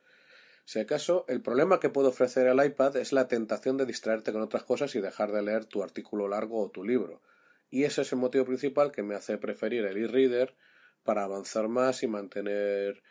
Si 0.66 0.80
acaso, 0.80 1.24
el 1.28 1.42
problema 1.42 1.78
que 1.78 1.90
puede 1.90 2.08
ofrecer 2.08 2.48
el 2.48 2.62
iPad 2.62 2.96
es 2.96 3.12
la 3.12 3.28
tentación 3.28 3.76
de 3.76 3.86
distraerte 3.86 4.32
con 4.32 4.42
otras 4.42 4.64
cosas 4.64 4.96
y 4.96 5.00
dejar 5.00 5.30
de 5.30 5.40
leer 5.40 5.64
tu 5.64 5.84
artículo 5.84 6.26
largo 6.26 6.60
o 6.60 6.70
tu 6.72 6.82
libro. 6.82 7.22
Y 7.70 7.84
ese 7.84 8.02
es 8.02 8.12
el 8.12 8.18
motivo 8.18 8.44
principal 8.46 8.90
que 8.90 9.04
me 9.04 9.14
hace 9.14 9.38
preferir 9.38 9.84
el 9.84 9.96
e-reader 9.96 10.56
para 11.04 11.22
avanzar 11.22 11.68
más 11.68 12.02
y 12.02 12.08
mantener 12.08 13.04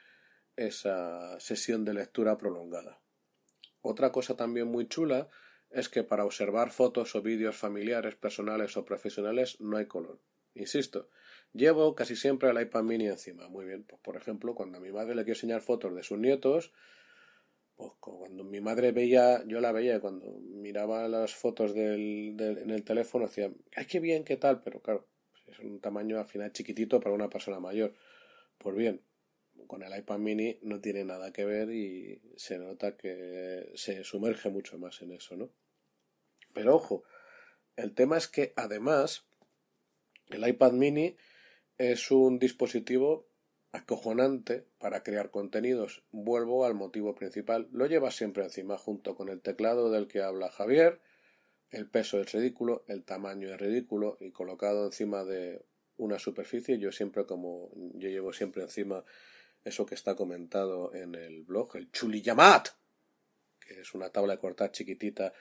esa 0.57 1.39
sesión 1.39 1.85
de 1.85 1.93
lectura 1.93 2.37
prolongada. 2.37 2.99
Otra 3.79 4.11
cosa 4.11 4.35
también 4.35 4.67
muy 4.67 4.89
chula 4.89 5.29
es 5.69 5.87
que 5.87 6.03
para 6.03 6.25
observar 6.25 6.71
fotos 6.71 7.15
o 7.15 7.21
vídeos 7.21 7.55
familiares, 7.55 8.17
personales 8.17 8.75
o 8.75 8.83
profesionales 8.83 9.61
no 9.61 9.77
hay 9.77 9.85
color. 9.85 10.19
Insisto, 10.55 11.09
llevo 11.53 11.95
casi 11.95 12.17
siempre 12.17 12.49
el 12.49 12.59
iPad 12.59 12.83
mini 12.83 13.07
encima. 13.07 13.47
Muy 13.47 13.65
bien, 13.65 13.85
pues 13.85 14.01
por 14.01 14.17
ejemplo, 14.17 14.55
cuando 14.55 14.77
a 14.77 14.81
mi 14.81 14.91
madre 14.91 15.15
le 15.15 15.23
quiero 15.23 15.37
enseñar 15.37 15.61
fotos 15.61 15.95
de 15.95 16.03
sus 16.03 16.17
nietos, 16.17 16.73
pues 17.75 17.91
cuando 17.99 18.43
mi 18.43 18.61
madre 18.61 18.91
veía, 18.91 19.43
yo 19.45 19.59
la 19.59 19.71
veía, 19.71 19.99
cuando 19.99 20.39
miraba 20.39 21.07
las 21.07 21.33
fotos 21.33 21.73
del, 21.73 22.35
en 22.39 22.69
el 22.69 22.83
teléfono, 22.83 23.27
decía, 23.27 23.51
ay, 23.75 23.85
qué 23.85 23.99
bien, 23.99 24.23
qué 24.23 24.37
tal, 24.37 24.61
pero 24.61 24.81
claro, 24.81 25.07
es 25.47 25.59
un 25.59 25.79
tamaño 25.81 26.17
al 26.17 26.25
final 26.25 26.51
chiquitito 26.51 26.99
para 26.99 27.15
una 27.15 27.29
persona 27.29 27.59
mayor. 27.59 27.93
Pues 28.57 28.75
bien, 28.75 29.01
con 29.67 29.83
el 29.83 29.97
iPad 29.97 30.19
mini 30.19 30.57
no 30.61 30.79
tiene 30.79 31.03
nada 31.03 31.33
que 31.33 31.45
ver 31.45 31.69
y 31.71 32.21
se 32.37 32.57
nota 32.57 32.95
que 32.95 33.71
se 33.75 34.03
sumerge 34.03 34.49
mucho 34.49 34.77
más 34.77 35.01
en 35.01 35.11
eso, 35.11 35.35
¿no? 35.35 35.51
Pero 36.53 36.75
ojo, 36.75 37.03
el 37.75 37.93
tema 37.93 38.17
es 38.17 38.27
que 38.27 38.53
además 38.55 39.27
el 40.29 40.47
iPad 40.47 40.71
mini 40.71 41.15
es 41.77 42.09
un 42.11 42.39
dispositivo 42.39 43.27
acojonante 43.75 44.65
para 44.79 45.03
crear 45.03 45.29
contenidos. 45.29 46.03
Vuelvo 46.11 46.65
al 46.65 46.73
motivo 46.73 47.13
principal. 47.13 47.67
Lo 47.71 47.85
llevas 47.85 48.15
siempre 48.15 48.43
encima 48.43 48.77
junto 48.77 49.15
con 49.15 49.29
el 49.29 49.41
teclado 49.41 49.91
del 49.91 50.07
que 50.07 50.21
habla 50.21 50.49
Javier. 50.49 51.01
El 51.71 51.89
peso 51.89 52.19
es 52.19 52.31
ridículo, 52.31 52.85
el 52.87 53.03
tamaño 53.03 53.49
es 53.53 53.59
ridículo 53.59 54.17
y 54.19 54.31
colocado 54.31 54.85
encima 54.85 55.23
de 55.23 55.65
una 55.97 56.19
superficie. 56.19 56.79
Yo 56.79 56.91
siempre 56.91 57.25
como 57.25 57.69
yo 57.95 58.09
llevo 58.09 58.33
siempre 58.33 58.63
encima 58.63 59.03
eso 59.63 59.85
que 59.85 59.95
está 59.95 60.15
comentado 60.15 60.93
en 60.93 61.15
el 61.15 61.43
blog, 61.43 61.75
el 61.75 61.91
Chuliyamat, 61.91 62.69
que 63.59 63.81
es 63.81 63.93
una 63.93 64.09
tabla 64.09 64.33
de 64.33 64.39
cortar 64.39 64.71
chiquitita 64.71 65.33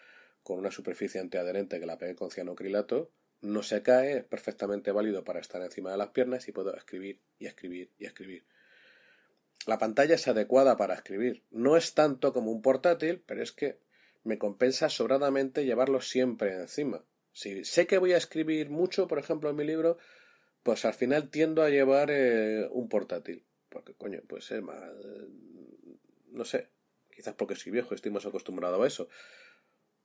con 0.43 0.59
una 0.59 0.71
superficie 0.71 1.21
antiadherente 1.21 1.79
que 1.79 1.87
la 1.87 1.99
pegué 1.99 2.17
con 2.17 2.31
cianocrilato 2.31 3.13
no 3.45 3.63
se 3.63 3.83
cae, 3.83 4.19
es 4.19 4.25
perfectamente 4.25 4.91
válido 4.91 5.23
para 5.25 5.41
estar 5.41 5.63
encima 5.63 5.91
de 5.91 5.99
las 5.99 6.09
piernas 6.09 6.49
y 6.49 6.53
puedo 6.53 6.75
escribir 6.75 7.21
y 7.39 7.47
escribir 7.47 7.91
y 7.99 8.07
escribir. 8.07 8.45
La 9.67 9.79
pantalla 9.79 10.15
es 10.15 10.29
adecuada 10.29 10.77
para 10.77 10.95
escribir. 10.95 11.45
No 11.51 11.77
es 11.77 11.95
tanto 11.95 12.33
como 12.33 12.51
un 12.51 12.63
portátil, 12.63 13.23
pero 13.25 13.43
es 13.43 13.53
que 13.53 13.79
me 14.23 14.39
compensa 14.39 14.89
sobradamente 14.89 15.65
llevarlo 15.65 16.01
siempre 16.01 16.55
encima. 16.55 17.05
Si 17.33 17.65
sé 17.65 17.87
que 17.87 17.99
voy 17.99 18.13
a 18.13 18.17
escribir 18.17 18.71
mucho, 18.71 19.09
por 19.09 19.19
ejemplo, 19.19 19.51
en 19.51 19.57
mi 19.57 19.65
libro, 19.65 19.99
pues 20.63 20.85
al 20.85 20.95
final 20.95 21.31
tiendo 21.31 21.63
a 21.63 21.71
llevar 21.71 22.11
eh, 22.11 22.69
un 22.71 22.89
portátil. 22.89 23.45
Porque, 23.69 23.95
coño, 23.95 24.21
pues 24.27 24.51
es 24.51 24.63
más. 24.63 24.81
no 26.31 26.45
sé. 26.45 26.69
Quizás 27.15 27.35
porque 27.35 27.55
soy 27.55 27.73
viejo 27.73 27.95
estoy 27.95 28.11
más 28.11 28.27
acostumbrado 28.27 28.83
a 28.83 28.87
eso. 28.87 29.09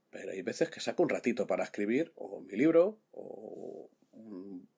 Pero 0.09 0.31
hay 0.31 0.41
veces 0.41 0.69
que 0.69 0.79
saco 0.79 1.03
un 1.03 1.09
ratito 1.09 1.47
para 1.47 1.63
escribir, 1.63 2.11
o 2.15 2.41
mi 2.41 2.57
libro, 2.57 2.99
o 3.11 3.89
un 4.11 4.69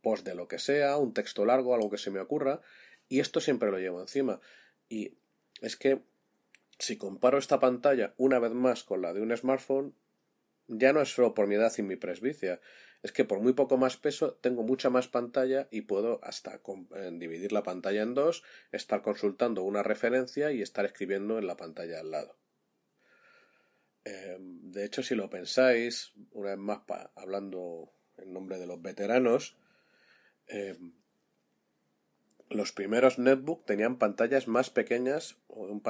post 0.00 0.26
de 0.26 0.34
lo 0.34 0.48
que 0.48 0.58
sea, 0.58 0.96
un 0.96 1.14
texto 1.14 1.44
largo, 1.44 1.74
algo 1.74 1.90
que 1.90 1.98
se 1.98 2.10
me 2.10 2.20
ocurra, 2.20 2.60
y 3.08 3.20
esto 3.20 3.40
siempre 3.40 3.70
lo 3.70 3.78
llevo 3.78 4.00
encima. 4.00 4.40
Y 4.88 5.18
es 5.60 5.76
que 5.76 6.02
si 6.78 6.96
comparo 6.96 7.38
esta 7.38 7.58
pantalla 7.58 8.14
una 8.16 8.38
vez 8.38 8.52
más 8.52 8.84
con 8.84 9.02
la 9.02 9.12
de 9.12 9.20
un 9.20 9.36
smartphone, 9.36 9.94
ya 10.68 10.92
no 10.92 11.00
es 11.00 11.14
solo 11.14 11.34
por 11.34 11.46
mi 11.46 11.54
edad 11.54 11.72
y 11.78 11.82
mi 11.82 11.96
presbicia, 11.96 12.60
es 13.02 13.12
que 13.12 13.24
por 13.24 13.40
muy 13.40 13.52
poco 13.52 13.76
más 13.76 13.96
peso 13.96 14.34
tengo 14.34 14.62
mucha 14.62 14.90
más 14.90 15.08
pantalla 15.08 15.68
y 15.70 15.82
puedo 15.82 16.20
hasta 16.22 16.60
eh, 16.94 17.10
dividir 17.14 17.52
la 17.52 17.62
pantalla 17.62 18.02
en 18.02 18.14
dos, 18.14 18.42
estar 18.72 19.02
consultando 19.02 19.62
una 19.62 19.82
referencia 19.82 20.52
y 20.52 20.62
estar 20.62 20.84
escribiendo 20.84 21.38
en 21.38 21.46
la 21.46 21.56
pantalla 21.56 22.00
al 22.00 22.10
lado. 22.10 22.36
Em, 24.08 24.72
de 24.72 24.84
hecho, 24.86 25.02
si 25.02 25.14
lo 25.14 25.28
pensáis, 25.28 26.12
una 26.32 26.50
vez 26.50 26.58
más 26.58 26.80
hablando 27.14 27.92
en 28.16 28.32
nombre 28.32 28.58
de 28.58 28.66
los 28.66 28.80
veteranos, 28.80 29.56
em, 30.46 30.94
los 32.48 32.72
primeros 32.72 33.18
netbook 33.18 33.66
tenían 33.66 33.98
pantallas 33.98 34.48
más 34.48 34.70
pequeñas, 34.70 35.36
un, 35.48 35.82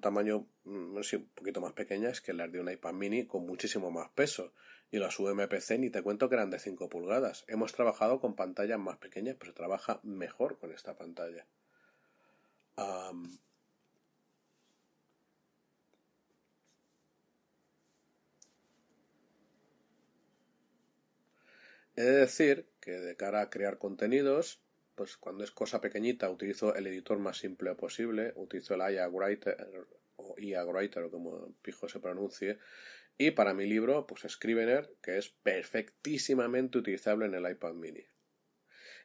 tamaño 0.00 0.46
mm, 0.62 0.96
un 0.96 1.30
poquito 1.34 1.60
más 1.60 1.72
pequeñas 1.72 2.20
que 2.20 2.32
las 2.32 2.52
de 2.52 2.60
un 2.60 2.70
iPad 2.70 2.92
mini 2.92 3.26
con 3.26 3.44
muchísimo 3.44 3.90
más 3.90 4.10
peso. 4.10 4.52
Y 4.92 4.98
las 4.98 5.18
UMPC 5.18 5.78
ni 5.78 5.90
te 5.90 6.02
cuento 6.02 6.28
que 6.28 6.36
eran 6.36 6.50
de 6.50 6.60
5 6.60 6.88
pulgadas. 6.88 7.44
Hemos 7.48 7.72
trabajado 7.72 8.20
con 8.20 8.36
pantallas 8.36 8.78
más 8.78 8.98
pequeñas, 8.98 9.34
pero 9.36 9.50
se 9.50 9.56
trabaja 9.56 9.98
mejor 10.04 10.58
con 10.60 10.70
esta 10.70 10.96
pantalla. 10.96 11.44
He 21.98 22.02
de 22.02 22.12
decir 22.12 22.68
que 22.78 22.90
de 23.00 23.16
cara 23.16 23.40
a 23.40 23.48
crear 23.48 23.78
contenidos, 23.78 24.60
pues 24.96 25.16
cuando 25.16 25.44
es 25.44 25.50
cosa 25.50 25.80
pequeñita 25.80 26.28
utilizo 26.28 26.74
el 26.74 26.86
editor 26.86 27.18
más 27.18 27.38
simple 27.38 27.74
posible, 27.74 28.34
utilizo 28.36 28.74
el 28.74 28.94
IA 28.94 29.08
Writer 29.08 29.56
o 30.16 30.34
IA 30.38 30.66
Writer 30.66 31.04
o 31.04 31.10
como 31.10 31.54
pijo 31.62 31.88
se 31.88 31.98
pronuncie, 31.98 32.58
y 33.16 33.30
para 33.30 33.54
mi 33.54 33.66
libro, 33.66 34.06
pues 34.06 34.26
Scrivener, 34.28 34.94
que 35.00 35.16
es 35.16 35.30
perfectísimamente 35.30 36.76
utilizable 36.76 37.24
en 37.24 37.34
el 37.34 37.50
iPad 37.50 37.72
mini. 37.72 38.04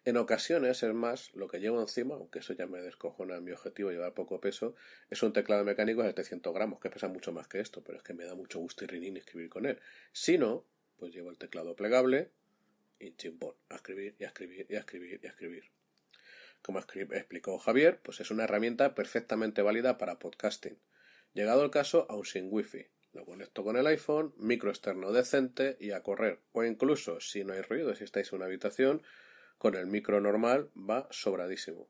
En 0.03 0.17
ocasiones, 0.17 0.83
es 0.83 0.93
más, 0.93 1.33
lo 1.33 1.47
que 1.47 1.61
llevo 1.61 1.79
encima, 1.79 2.15
aunque 2.15 2.39
eso 2.39 2.51
ya 2.51 2.67
me 2.67 2.81
descojona 2.81 3.39
mi 3.39 3.51
objetivo, 3.51 3.91
llevar 3.91 4.13
poco 4.13 4.41
peso, 4.41 4.75
es 5.09 5.23
un 5.23 5.31
teclado 5.31 5.63
mecánico 5.63 6.01
de 6.01 6.09
700 6.09 6.53
gramos, 6.53 6.81
que 6.81 6.89
pesa 6.89 7.07
mucho 7.07 7.31
más 7.31 7.47
que 7.47 7.61
esto, 7.61 7.81
pero 7.85 7.99
es 7.99 8.03
que 8.03 8.13
me 8.13 8.25
da 8.25 8.35
mucho 8.35 8.59
gusto 8.59 8.83
y 8.83 8.87
rinín 8.87 9.15
escribir 9.15 9.47
con 9.47 9.65
él. 9.65 9.79
Si 10.11 10.37
no, 10.37 10.65
pues 10.97 11.13
llevo 11.13 11.29
el 11.29 11.37
teclado 11.37 11.75
plegable, 11.75 12.31
y 13.01 13.15
a 13.69 13.75
escribir 13.75 14.15
y 14.19 14.23
a 14.23 14.27
escribir 14.27 14.67
y 14.69 14.75
a 14.75 14.79
escribir 14.79 15.19
y 15.21 15.27
a 15.27 15.29
escribir. 15.29 15.63
Como 16.61 16.79
explicó 16.79 17.57
Javier, 17.57 17.99
pues 18.01 18.19
es 18.19 18.29
una 18.29 18.43
herramienta 18.43 18.93
perfectamente 18.93 19.61
válida 19.61 19.97
para 19.97 20.19
podcasting. 20.19 20.79
Llegado 21.33 21.63
el 21.63 21.71
caso, 21.71 22.05
aún 22.09 22.25
sin 22.25 22.49
wifi. 22.51 22.87
Lo 23.13 23.25
conecto 23.25 23.63
con 23.63 23.77
el 23.77 23.87
iPhone, 23.87 24.33
micro 24.37 24.69
externo 24.69 25.11
decente 25.11 25.75
y 25.79 25.91
a 25.91 26.03
correr. 26.03 26.39
O 26.51 26.63
incluso, 26.63 27.19
si 27.19 27.43
no 27.43 27.53
hay 27.53 27.61
ruido, 27.61 27.95
si 27.95 28.03
estáis 28.03 28.31
en 28.31 28.37
una 28.37 28.45
habitación, 28.45 29.01
con 29.57 29.75
el 29.75 29.87
micro 29.87 30.21
normal 30.21 30.69
va 30.77 31.07
sobradísimo. 31.11 31.89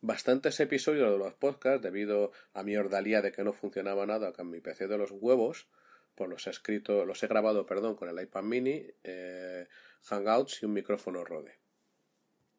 Bastantes 0.00 0.58
episodios 0.60 1.10
de 1.12 1.18
los 1.18 1.34
podcasts, 1.34 1.82
debido 1.82 2.32
a 2.54 2.62
mi 2.62 2.76
ordalía 2.76 3.20
de 3.20 3.32
que 3.32 3.44
no 3.44 3.52
funcionaba 3.52 4.06
nada 4.06 4.32
con 4.32 4.50
mi 4.50 4.60
PC 4.60 4.88
de 4.88 4.96
los 4.96 5.10
huevos, 5.10 5.68
pues 6.14 6.28
los 6.30 6.46
he 6.46 6.50
escrito, 6.50 7.04
los 7.04 7.22
he 7.22 7.26
grabado, 7.26 7.66
perdón, 7.66 7.96
con 7.96 8.08
el 8.08 8.20
iPad 8.20 8.42
mini, 8.42 8.86
eh, 9.04 9.68
Hangouts 10.04 10.62
y 10.62 10.66
un 10.66 10.72
micrófono 10.72 11.24
Rode. 11.24 11.58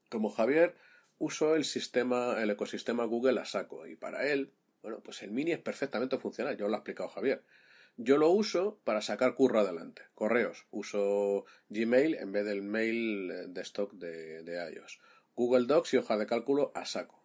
Como 0.10 0.30
Javier, 0.30 0.76
uso 1.18 1.56
el 1.56 1.66
sistema, 1.66 2.42
el 2.42 2.50
ecosistema 2.50 3.06
Google 3.06 3.40
a 3.40 3.46
saco 3.46 3.88
y 3.88 3.96
para 3.96 4.28
él, 4.28 4.54
bueno, 4.82 5.02
pues 5.04 5.22
el 5.22 5.32
mini 5.32 5.52
es 5.52 5.60
perfectamente 5.60 6.18
funcional, 6.18 6.58
yo 6.58 6.68
lo 6.68 6.76
ha 6.76 6.80
explicado 6.80 7.10
Javier. 7.10 7.44
Yo 7.98 8.18
lo 8.18 8.30
uso 8.30 8.80
para 8.84 9.02
sacar 9.02 9.36
curro 9.36 9.60
adelante. 9.60 10.04
Correos. 10.16 10.66
Uso 10.72 11.46
Gmail 11.70 12.16
en 12.16 12.32
vez 12.32 12.46
del 12.46 12.64
mail 12.64 13.54
de 13.54 13.62
stock 13.62 13.94
de, 13.94 14.44
de 14.44 14.74
iOS. 14.74 15.00
Google 15.36 15.66
Docs 15.68 15.94
y 15.94 15.98
hoja 15.98 16.18
de 16.18 16.26
cálculo 16.26 16.72
a 16.74 16.86
saco. 16.86 17.22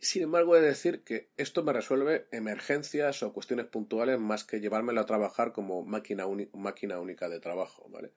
Sin 0.00 0.22
embargo, 0.22 0.56
he 0.56 0.60
de 0.60 0.68
decir 0.68 1.04
que 1.04 1.30
esto 1.36 1.62
me 1.62 1.72
resuelve 1.72 2.26
emergencias 2.30 3.22
o 3.22 3.34
cuestiones 3.34 3.66
puntuales 3.66 4.18
más 4.18 4.44
que 4.44 4.60
llevármelo 4.60 5.00
a 5.00 5.06
trabajar 5.06 5.52
como 5.52 5.84
máquina, 5.84 6.24
máquina 6.54 6.98
única 6.98 7.28
de 7.28 7.40
trabajo, 7.40 7.86
¿vale? 7.90 8.12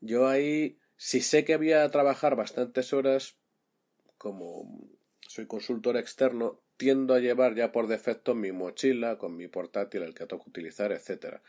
Yo 0.00 0.28
ahí, 0.28 0.78
si 0.96 1.20
sé 1.20 1.44
que 1.44 1.56
voy 1.56 1.72
a 1.72 1.88
trabajar 1.90 2.36
bastantes 2.36 2.92
horas, 2.92 3.36
como 4.18 4.88
soy 5.20 5.46
consultor 5.46 5.96
externo, 5.96 6.62
tiendo 6.76 7.14
a 7.14 7.20
llevar 7.20 7.54
ya 7.54 7.72
por 7.72 7.86
defecto 7.86 8.34
mi 8.34 8.52
mochila 8.52 9.18
con 9.18 9.36
mi 9.36 9.48
portátil, 9.48 10.02
el 10.02 10.14
que 10.14 10.26
tengo 10.26 10.42
que 10.42 10.50
utilizar, 10.50 10.92
etcétera. 10.92 11.42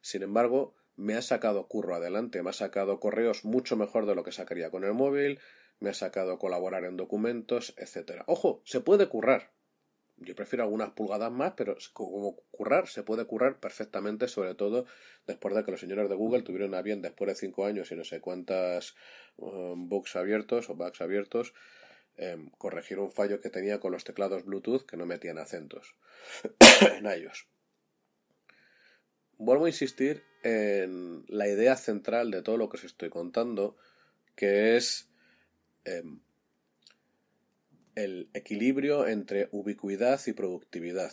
Sin 0.00 0.22
embargo, 0.22 0.74
me 0.96 1.14
ha 1.14 1.22
sacado 1.22 1.66
curro 1.66 1.94
adelante, 1.94 2.42
me 2.42 2.50
ha 2.50 2.54
sacado 2.54 3.00
correos 3.00 3.44
mucho 3.44 3.76
mejor 3.76 4.06
de 4.06 4.14
lo 4.14 4.24
que 4.24 4.32
sacaría 4.32 4.70
con 4.70 4.84
el 4.84 4.94
móvil, 4.94 5.40
me 5.80 5.90
ha 5.90 5.94
sacado 5.94 6.38
colaborar 6.38 6.84
en 6.84 6.96
documentos, 6.96 7.74
etcétera. 7.76 8.24
Ojo, 8.26 8.62
se 8.64 8.80
puede 8.80 9.08
currar. 9.08 9.52
Yo 10.16 10.34
prefiero 10.36 10.62
algunas 10.62 10.90
pulgadas 10.90 11.32
más, 11.32 11.54
pero 11.56 11.76
como 11.92 12.36
currar, 12.50 12.86
se 12.86 13.02
puede 13.02 13.24
currar 13.26 13.58
perfectamente, 13.58 14.28
sobre 14.28 14.54
todo 14.54 14.86
después 15.26 15.54
de 15.54 15.64
que 15.64 15.72
los 15.72 15.80
señores 15.80 16.08
de 16.08 16.14
Google 16.14 16.42
tuvieron 16.42 16.74
a 16.74 16.82
bien, 16.82 17.02
después 17.02 17.28
de 17.28 17.34
cinco 17.34 17.66
años 17.66 17.90
y 17.90 17.96
no 17.96 18.04
sé 18.04 18.20
cuántas 18.20 18.94
um, 19.36 19.88
bugs 19.88 20.14
abiertos 20.14 20.70
o 20.70 20.76
bugs 20.76 21.00
abiertos, 21.00 21.52
em, 22.16 22.48
corregir 22.50 23.00
un 23.00 23.10
fallo 23.10 23.40
que 23.40 23.50
tenía 23.50 23.80
con 23.80 23.90
los 23.90 24.04
teclados 24.04 24.44
Bluetooth 24.44 24.86
que 24.86 24.96
no 24.96 25.04
metían 25.04 25.38
acentos 25.38 25.96
en 26.96 27.06
ellos. 27.06 27.48
Vuelvo 29.36 29.64
a 29.64 29.68
insistir 29.68 30.22
en 30.44 31.24
la 31.26 31.48
idea 31.48 31.74
central 31.76 32.30
de 32.30 32.42
todo 32.42 32.56
lo 32.56 32.68
que 32.68 32.76
os 32.76 32.84
estoy 32.84 33.10
contando, 33.10 33.76
que 34.36 34.76
es 34.76 35.10
em, 35.84 36.20
el 37.94 38.28
equilibrio 38.34 39.06
entre 39.06 39.48
ubicuidad 39.52 40.20
y 40.26 40.32
productividad. 40.32 41.12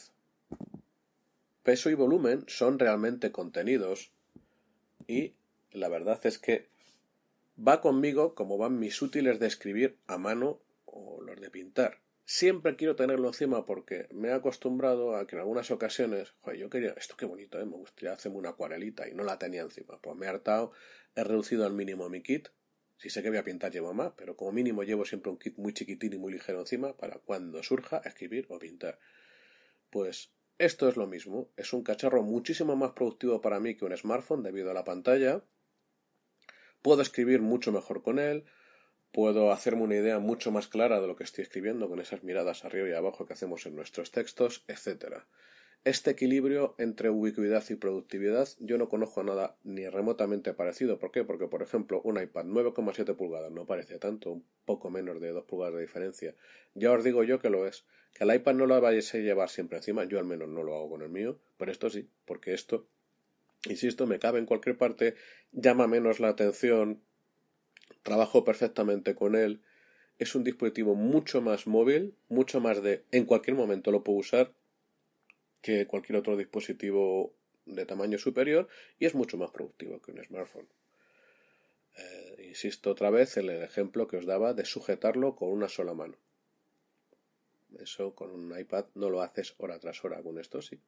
Peso 1.63 1.89
y 1.89 1.93
volumen 1.93 2.43
son 2.47 2.79
realmente 2.79 3.31
contenidos 3.31 4.11
y 5.07 5.35
la 5.71 5.89
verdad 5.89 6.19
es 6.25 6.39
que 6.39 6.67
va 7.55 7.81
conmigo 7.81 8.33
como 8.33 8.57
van 8.57 8.79
mis 8.79 9.01
útiles 9.01 9.39
de 9.39 9.47
escribir 9.47 9.97
a 10.07 10.17
mano 10.17 10.59
o 10.85 11.21
los 11.21 11.39
de 11.39 11.49
pintar. 11.49 11.99
Siempre 12.25 12.75
quiero 12.75 12.95
tenerlo 12.95 13.27
encima 13.27 13.65
porque 13.65 14.07
me 14.11 14.29
he 14.29 14.33
acostumbrado 14.33 15.15
a 15.15 15.27
que 15.27 15.35
en 15.35 15.41
algunas 15.41 15.69
ocasiones, 15.69 16.33
joder, 16.41 16.59
yo 16.59 16.69
quería, 16.69 16.93
esto 16.97 17.15
qué 17.17 17.25
bonito, 17.25 17.59
¿eh? 17.59 17.65
me 17.65 17.75
gustaría 17.75 18.13
hacerme 18.13 18.37
una 18.37 18.49
acuarelita 18.49 19.07
y 19.09 19.13
no 19.13 19.23
la 19.23 19.37
tenía 19.37 19.61
encima. 19.61 19.99
Pues 20.01 20.15
me 20.15 20.25
he 20.25 20.29
hartado, 20.29 20.71
he 21.15 21.23
reducido 21.23 21.65
al 21.65 21.73
mínimo 21.73 22.09
mi 22.09 22.21
kit 22.21 22.49
si 23.01 23.09
sé 23.09 23.23
que 23.23 23.29
voy 23.29 23.39
a 23.39 23.43
pintar 23.43 23.71
llevo 23.71 23.95
más, 23.95 24.13
pero 24.15 24.37
como 24.37 24.51
mínimo 24.51 24.83
llevo 24.83 25.05
siempre 25.05 25.31
un 25.31 25.39
kit 25.39 25.57
muy 25.57 25.73
chiquitín 25.73 26.13
y 26.13 26.19
muy 26.19 26.31
ligero 26.33 26.59
encima 26.59 26.95
para 26.95 27.17
cuando 27.17 27.63
surja 27.63 27.97
escribir 28.05 28.45
o 28.49 28.59
pintar. 28.59 28.99
Pues 29.89 30.31
esto 30.59 30.87
es 30.87 30.97
lo 30.97 31.07
mismo, 31.07 31.49
es 31.57 31.73
un 31.73 31.81
cacharro 31.81 32.21
muchísimo 32.21 32.75
más 32.75 32.91
productivo 32.91 33.41
para 33.41 33.59
mí 33.59 33.75
que 33.75 33.85
un 33.85 33.97
smartphone 33.97 34.43
debido 34.43 34.69
a 34.69 34.75
la 34.75 34.83
pantalla. 34.83 35.43
Puedo 36.83 37.01
escribir 37.01 37.41
mucho 37.41 37.71
mejor 37.71 38.03
con 38.03 38.19
él. 38.19 38.45
puedo 39.11 39.51
hacerme 39.51 39.81
una 39.81 39.95
idea 39.95 40.19
mucho 40.19 40.51
más 40.51 40.67
clara 40.67 41.01
de 41.01 41.07
lo 41.07 41.15
que 41.15 41.23
estoy 41.23 41.41
escribiendo 41.41 41.89
con 41.89 41.99
esas 41.99 42.23
miradas 42.23 42.63
arriba 42.65 42.87
y 42.87 42.93
abajo 42.93 43.25
que 43.25 43.33
hacemos 43.33 43.65
en 43.65 43.75
nuestros 43.75 44.11
textos, 44.11 44.63
etcétera. 44.67 45.27
Este 45.83 46.11
equilibrio 46.11 46.75
entre 46.77 47.09
ubicuidad 47.09 47.63
y 47.71 47.75
productividad 47.75 48.47
yo 48.59 48.77
no 48.77 48.87
conozco 48.87 49.23
nada 49.23 49.55
ni 49.63 49.89
remotamente 49.89 50.53
parecido. 50.53 50.99
¿Por 50.99 51.11
qué? 51.11 51.23
Porque, 51.23 51.47
por 51.47 51.63
ejemplo, 51.63 52.01
un 52.03 52.21
iPad 52.21 52.45
9,7 52.45 53.15
pulgadas 53.15 53.51
no 53.51 53.65
parece 53.65 53.97
tanto, 53.97 54.31
un 54.31 54.45
poco 54.65 54.91
menos 54.91 55.19
de 55.19 55.29
2 55.29 55.43
pulgadas 55.45 55.73
de 55.73 55.81
diferencia. 55.81 56.35
Ya 56.75 56.91
os 56.91 57.03
digo 57.03 57.23
yo 57.23 57.39
que 57.39 57.49
lo 57.49 57.65
es. 57.65 57.83
Que 58.13 58.25
el 58.25 58.35
iPad 58.35 58.53
no 58.53 58.67
lo 58.67 58.79
vayáis 58.79 59.11
a 59.15 59.17
llevar 59.17 59.49
siempre 59.49 59.79
encima, 59.79 60.03
yo 60.03 60.19
al 60.19 60.25
menos 60.25 60.49
no 60.49 60.61
lo 60.61 60.75
hago 60.75 60.91
con 60.91 61.01
el 61.01 61.09
mío, 61.09 61.39
pero 61.57 61.71
esto 61.71 61.89
sí, 61.89 62.07
porque 62.25 62.53
esto, 62.53 62.85
insisto, 63.67 64.05
me 64.05 64.19
cabe 64.19 64.37
en 64.37 64.45
cualquier 64.45 64.77
parte, 64.77 65.15
llama 65.51 65.87
menos 65.87 66.19
la 66.19 66.27
atención, 66.27 67.01
trabajo 68.03 68.43
perfectamente 68.43 69.15
con 69.15 69.35
él, 69.35 69.61
es 70.19 70.35
un 70.35 70.43
dispositivo 70.43 70.93
mucho 70.93 71.41
más 71.41 71.65
móvil, 71.65 72.13
mucho 72.27 72.59
más 72.59 72.83
de 72.83 73.05
en 73.11 73.25
cualquier 73.25 73.55
momento 73.55 73.91
lo 73.91 74.03
puedo 74.03 74.19
usar 74.19 74.53
que 75.61 75.87
cualquier 75.87 76.17
otro 76.17 76.37
dispositivo 76.37 77.33
de 77.65 77.85
tamaño 77.85 78.17
superior 78.17 78.67
y 78.99 79.05
es 79.05 79.15
mucho 79.15 79.37
más 79.37 79.51
productivo 79.51 80.01
que 80.01 80.11
un 80.11 80.23
smartphone. 80.23 80.67
Eh, 81.97 82.47
insisto 82.49 82.91
otra 82.91 83.09
vez 83.09 83.37
en 83.37 83.49
el 83.49 83.61
ejemplo 83.61 84.07
que 84.07 84.17
os 84.17 84.25
daba 84.25 84.53
de 84.53 84.65
sujetarlo 84.65 85.35
con 85.35 85.49
una 85.49 85.69
sola 85.69 85.93
mano. 85.93 86.17
Eso 87.79 88.15
con 88.15 88.31
un 88.31 88.57
iPad 88.57 88.85
no 88.95 89.09
lo 89.09 89.21
haces 89.21 89.53
hora 89.57 89.79
tras 89.79 90.03
hora, 90.03 90.21
con 90.21 90.39
esto 90.39 90.61
sí. 90.61 90.79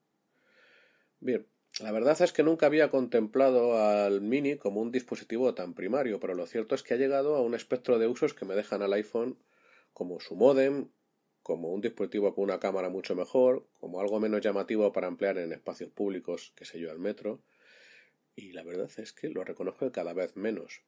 Bien, 1.19 1.47
la 1.79 1.91
verdad 1.91 2.21
es 2.21 2.33
que 2.33 2.43
nunca 2.43 2.65
había 2.65 2.89
contemplado 2.89 3.77
al 3.77 4.21
Mini 4.21 4.57
como 4.57 4.81
un 4.81 4.91
dispositivo 4.91 5.53
tan 5.53 5.73
primario, 5.73 6.19
pero 6.19 6.35
lo 6.35 6.45
cierto 6.45 6.75
es 6.75 6.83
que 6.83 6.93
ha 6.93 6.97
llegado 6.97 7.35
a 7.35 7.41
un 7.41 7.55
espectro 7.55 7.97
de 7.97 8.07
usos 8.07 8.33
que 8.33 8.45
me 8.45 8.55
dejan 8.55 8.81
al 8.81 8.93
iPhone 8.93 9.37
como 9.93 10.19
su 10.19 10.35
modem, 10.35 10.89
como 11.43 11.69
un 11.69 11.81
dispositivo 11.81 12.33
con 12.33 12.45
una 12.45 12.59
cámara 12.59 12.89
mucho 12.89 13.15
mejor, 13.15 13.67
como 13.79 13.99
algo 13.99 14.19
menos 14.19 14.41
llamativo 14.41 14.91
para 14.93 15.07
emplear 15.07 15.37
en 15.37 15.51
espacios 15.51 15.91
públicos, 15.91 16.53
que 16.55 16.65
sé 16.65 16.79
yo, 16.79 16.89
el 16.91 16.99
metro. 16.99 17.41
Y 18.35 18.53
la 18.53 18.63
verdad 18.63 18.89
es 18.97 19.11
que 19.11 19.29
lo 19.29 19.43
reconozco 19.43 19.91
cada 19.91 20.13
vez 20.13 20.35
menos. 20.37 20.81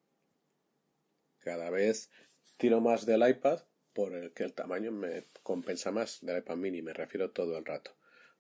Cada 1.40 1.70
vez 1.70 2.10
tiro 2.58 2.80
más 2.80 3.06
del 3.06 3.28
iPad 3.28 3.60
por 3.94 4.14
el 4.14 4.32
que 4.34 4.44
el 4.44 4.54
tamaño 4.54 4.92
me 4.92 5.26
compensa 5.44 5.92
más 5.92 6.20
del 6.22 6.40
iPad 6.40 6.56
mini, 6.56 6.82
me 6.82 6.94
refiero 6.94 7.32
todo 7.32 7.58
el 7.58 7.66
rato. 7.66 7.92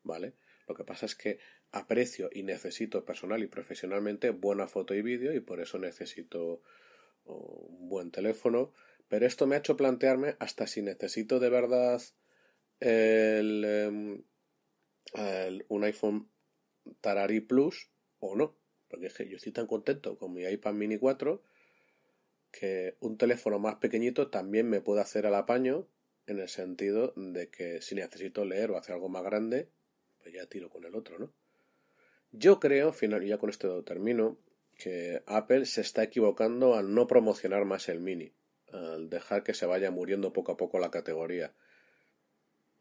¿Vale? 0.03 0.33
Lo 0.67 0.73
que 0.73 0.83
pasa 0.83 1.05
es 1.05 1.15
que 1.15 1.39
aprecio 1.71 2.29
y 2.31 2.43
necesito 2.43 3.03
personal 3.03 3.43
y 3.43 3.47
profesionalmente 3.47 4.29
buena 4.29 4.67
foto 4.67 4.95
y 4.95 5.01
vídeo 5.01 5.33
y 5.33 5.41
por 5.41 5.59
eso 5.59 5.77
necesito 5.77 6.61
oh, 7.25 7.67
un 7.69 7.89
buen 7.89 8.11
teléfono 8.11 8.71
pero 9.07 9.25
esto 9.25 9.47
me 9.47 9.55
ha 9.55 9.59
hecho 9.59 9.77
plantearme 9.77 10.35
hasta 10.39 10.67
si 10.67 10.81
necesito 10.81 11.39
de 11.39 11.49
verdad 11.49 12.01
el, 12.79 13.63
em, 13.65 14.23
un 15.67 15.83
iPhone 15.83 16.29
Tarari 17.01 17.41
Plus 17.41 17.89
o 18.19 18.35
no. 18.35 18.57
Porque 18.87 19.09
yo 19.27 19.37
estoy 19.37 19.51
tan 19.51 19.67
contento 19.67 20.17
con 20.17 20.33
mi 20.33 20.43
iPad 20.43 20.73
mini 20.73 20.97
4 20.97 21.43
que 22.51 22.95
un 23.01 23.17
teléfono 23.17 23.59
más 23.59 23.75
pequeñito 23.75 24.29
también 24.29 24.69
me 24.69 24.81
puede 24.81 25.01
hacer 25.01 25.25
al 25.25 25.35
apaño 25.35 25.87
en 26.25 26.39
el 26.39 26.47
sentido 26.47 27.13
de 27.15 27.49
que 27.49 27.81
si 27.81 27.95
necesito 27.95 28.45
leer 28.45 28.71
o 28.71 28.77
hacer 28.77 28.95
algo 28.95 29.09
más 29.09 29.23
grande, 29.23 29.69
pues 30.19 30.33
ya 30.33 30.45
tiro 30.47 30.69
con 30.69 30.85
el 30.85 30.95
otro, 30.95 31.19
¿no? 31.19 31.33
Yo 32.31 32.59
creo, 32.59 32.93
final, 32.93 33.25
ya 33.25 33.37
con 33.37 33.49
esto 33.49 33.83
termino, 33.83 34.39
que 34.77 35.21
Apple 35.25 35.65
se 35.65 35.81
está 35.81 36.03
equivocando 36.03 36.75
al 36.75 36.93
no 36.93 37.07
promocionar 37.07 37.65
más 37.65 37.89
el 37.89 37.99
mini 37.99 38.33
al 38.75 39.09
dejar 39.09 39.43
que 39.43 39.53
se 39.53 39.65
vaya 39.65 39.91
muriendo 39.91 40.33
poco 40.33 40.51
a 40.51 40.57
poco 40.57 40.79
la 40.79 40.91
categoría. 40.91 41.53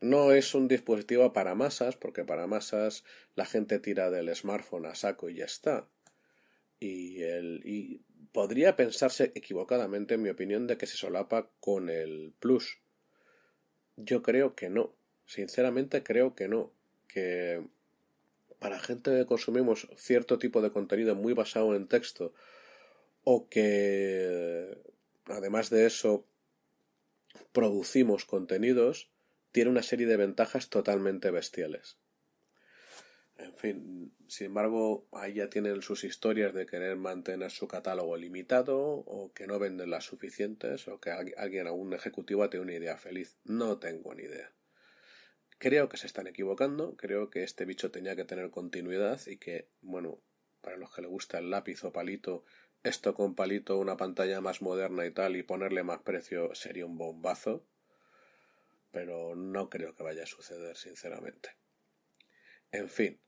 No 0.00 0.32
es 0.32 0.54
un 0.54 0.68
dispositivo 0.68 1.32
para 1.32 1.54
masas, 1.54 1.97
porque 1.97 2.25
para 2.25 2.47
masas 2.47 3.04
la 3.36 3.47
gente 3.47 3.78
tira 3.78 4.10
del 4.10 4.34
smartphone 4.34 4.86
a 4.86 4.95
saco 4.95 5.30
y 5.30 5.36
ya 5.36 5.45
está. 5.47 5.88
Y, 6.78 7.23
el, 7.23 7.62
y 7.64 8.02
podría 8.32 8.76
pensarse 8.76 9.32
equivocadamente, 9.34 10.14
en 10.14 10.23
mi 10.23 10.28
opinión, 10.28 10.66
de 10.66 10.76
que 10.76 10.86
se 10.86 10.97
solapa 10.97 11.50
con 11.60 11.88
el 11.88 12.34
Plus. 12.38 12.78
Yo 13.97 14.23
creo 14.23 14.54
que 14.54 14.69
no. 14.69 14.95
Sinceramente 15.25 16.02
creo 16.02 16.34
que 16.34 16.49
no. 16.49 16.73
Que 17.08 17.64
para 18.58 18.80
gente 18.80 19.10
que 19.10 19.26
consumimos 19.26 19.88
cierto 19.97 20.38
tipo 20.38 20.60
de 20.62 20.71
contenido 20.71 21.14
muy 21.14 21.32
basado 21.32 21.76
en 21.76 21.86
texto 21.86 22.34
o 23.23 23.49
que 23.49 24.76
además 25.26 25.71
de 25.71 25.87
eso, 25.87 26.26
producimos 27.52 28.25
contenidos, 28.25 29.10
tiene 29.52 29.71
una 29.71 29.82
serie 29.82 30.06
de 30.06 30.17
ventajas 30.17 30.69
totalmente 30.69 31.30
bestiales. 31.30 31.99
En 33.37 33.54
fin, 33.56 34.15
sin 34.28 34.47
embargo, 34.47 35.08
ahí 35.13 35.34
ya 35.34 35.50
tienen 35.50 35.82
sus 35.82 36.04
historias 36.04 36.54
de 36.54 36.67
querer 36.67 36.97
mantener 36.97 37.50
su 37.50 37.67
catálogo 37.67 38.17
limitado, 38.17 38.78
o 38.78 39.32
que 39.32 39.47
no 39.47 39.58
venden 39.58 39.91
las 39.91 40.04
suficientes, 40.04 40.87
o 40.87 41.00
que 41.00 41.10
alguien, 41.10 41.67
algún 41.67 41.93
ejecutivo 41.95 42.49
tiene 42.49 42.65
una 42.65 42.75
idea 42.75 42.97
feliz. 42.97 43.37
No 43.45 43.78
tengo 43.78 44.15
ni 44.15 44.23
idea. 44.25 44.52
Creo 45.58 45.89
que 45.89 45.97
se 45.97 46.06
están 46.06 46.26
equivocando, 46.26 46.97
creo 46.97 47.30
que 47.30 47.43
este 47.43 47.65
bicho 47.65 47.91
tenía 47.91 48.15
que 48.15 48.25
tener 48.25 48.50
continuidad 48.50 49.21
y 49.26 49.39
que, 49.39 49.69
bueno, 49.80 50.21
para 50.60 50.76
los 50.76 50.95
que 50.95 51.02
le 51.02 51.08
gusta 51.08 51.39
el 51.39 51.50
lápiz 51.50 51.82
o 51.84 51.93
palito, 51.93 52.45
esto 52.84 53.14
con 53.14 53.34
palito, 53.34 53.78
una 53.78 53.97
pantalla 53.97 54.40
más 54.40 54.62
moderna 54.62 55.06
y 55.06 55.10
tal, 55.10 55.36
y 55.36 55.42
ponerle 55.42 55.82
más 55.82 56.02
precio 56.02 56.54
sería 56.54 56.86
un 56.86 56.99
bombazo. 56.99 57.64
Pero 58.92 59.34
no 59.34 59.68
creo 59.70 59.94
que 59.97 60.04
vaya 60.04 60.23
a 60.23 60.26
suceder, 60.26 60.76
sinceramente. 60.76 61.56
En 62.70 62.88
fin. 62.88 63.18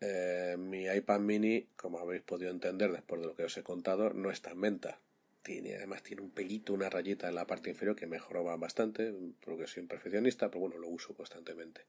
Eh, 0.00 0.56
mi 0.58 0.86
iPad 0.86 1.20
mini, 1.20 1.68
como 1.76 1.98
habéis 1.98 2.22
podido 2.22 2.50
entender 2.50 2.90
después 2.90 3.20
de 3.20 3.28
lo 3.28 3.34
que 3.36 3.44
os 3.44 3.56
he 3.56 3.62
contado, 3.62 4.12
no 4.14 4.30
está 4.30 4.50
en 4.50 4.60
venta. 4.62 5.00
Tiene, 5.42 5.76
además 5.76 6.02
tiene 6.02 6.22
un 6.22 6.30
pelito, 6.30 6.72
una 6.72 6.88
rayita 6.88 7.28
en 7.28 7.34
la 7.34 7.46
parte 7.46 7.70
inferior 7.70 7.94
que 7.94 8.06
mejoraba 8.06 8.56
bastante, 8.56 9.14
porque 9.44 9.66
soy 9.66 9.82
un 9.82 9.88
perfeccionista, 9.88 10.48
pero 10.48 10.60
bueno, 10.60 10.78
lo 10.78 10.88
uso 10.88 11.14
constantemente 11.14 11.86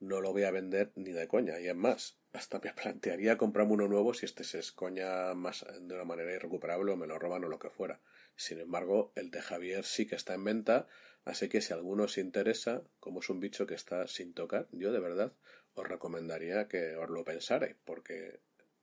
no 0.00 0.20
lo 0.20 0.32
voy 0.32 0.44
a 0.44 0.50
vender 0.50 0.92
ni 0.96 1.12
de 1.12 1.28
coña. 1.28 1.60
Y 1.60 1.68
es 1.68 1.74
más, 1.76 2.18
hasta 2.32 2.60
me 2.60 2.72
plantearía 2.82 3.38
comprarme 3.38 3.74
uno 3.74 3.88
nuevo 3.88 4.14
si 4.14 4.26
este 4.26 4.44
se 4.44 4.58
escoña 4.58 5.34
más 5.34 5.64
de 5.80 5.94
una 5.94 6.04
manera 6.04 6.32
irrecuperable 6.32 6.92
o 6.92 6.96
me 6.96 7.06
lo 7.06 7.18
roban 7.18 7.44
o 7.44 7.48
lo 7.48 7.58
que 7.58 7.70
fuera. 7.70 8.00
Sin 8.36 8.58
embargo, 8.60 9.12
el 9.14 9.30
de 9.30 9.40
Javier 9.40 9.84
sí 9.84 10.06
que 10.06 10.16
está 10.16 10.34
en 10.34 10.44
venta, 10.44 10.88
así 11.24 11.48
que 11.48 11.60
si 11.60 11.72
alguno 11.72 12.04
os 12.04 12.18
interesa, 12.18 12.82
como 13.00 13.20
es 13.20 13.30
un 13.30 13.40
bicho 13.40 13.66
que 13.66 13.74
está 13.74 14.06
sin 14.08 14.34
tocar, 14.34 14.68
yo 14.72 14.92
de 14.92 15.00
verdad 15.00 15.32
os 15.74 15.88
recomendaría 15.88 16.68
que 16.68 16.96
os 16.96 17.08
lo 17.10 17.24
pensarais, 17.24 17.76
porque 17.84 18.40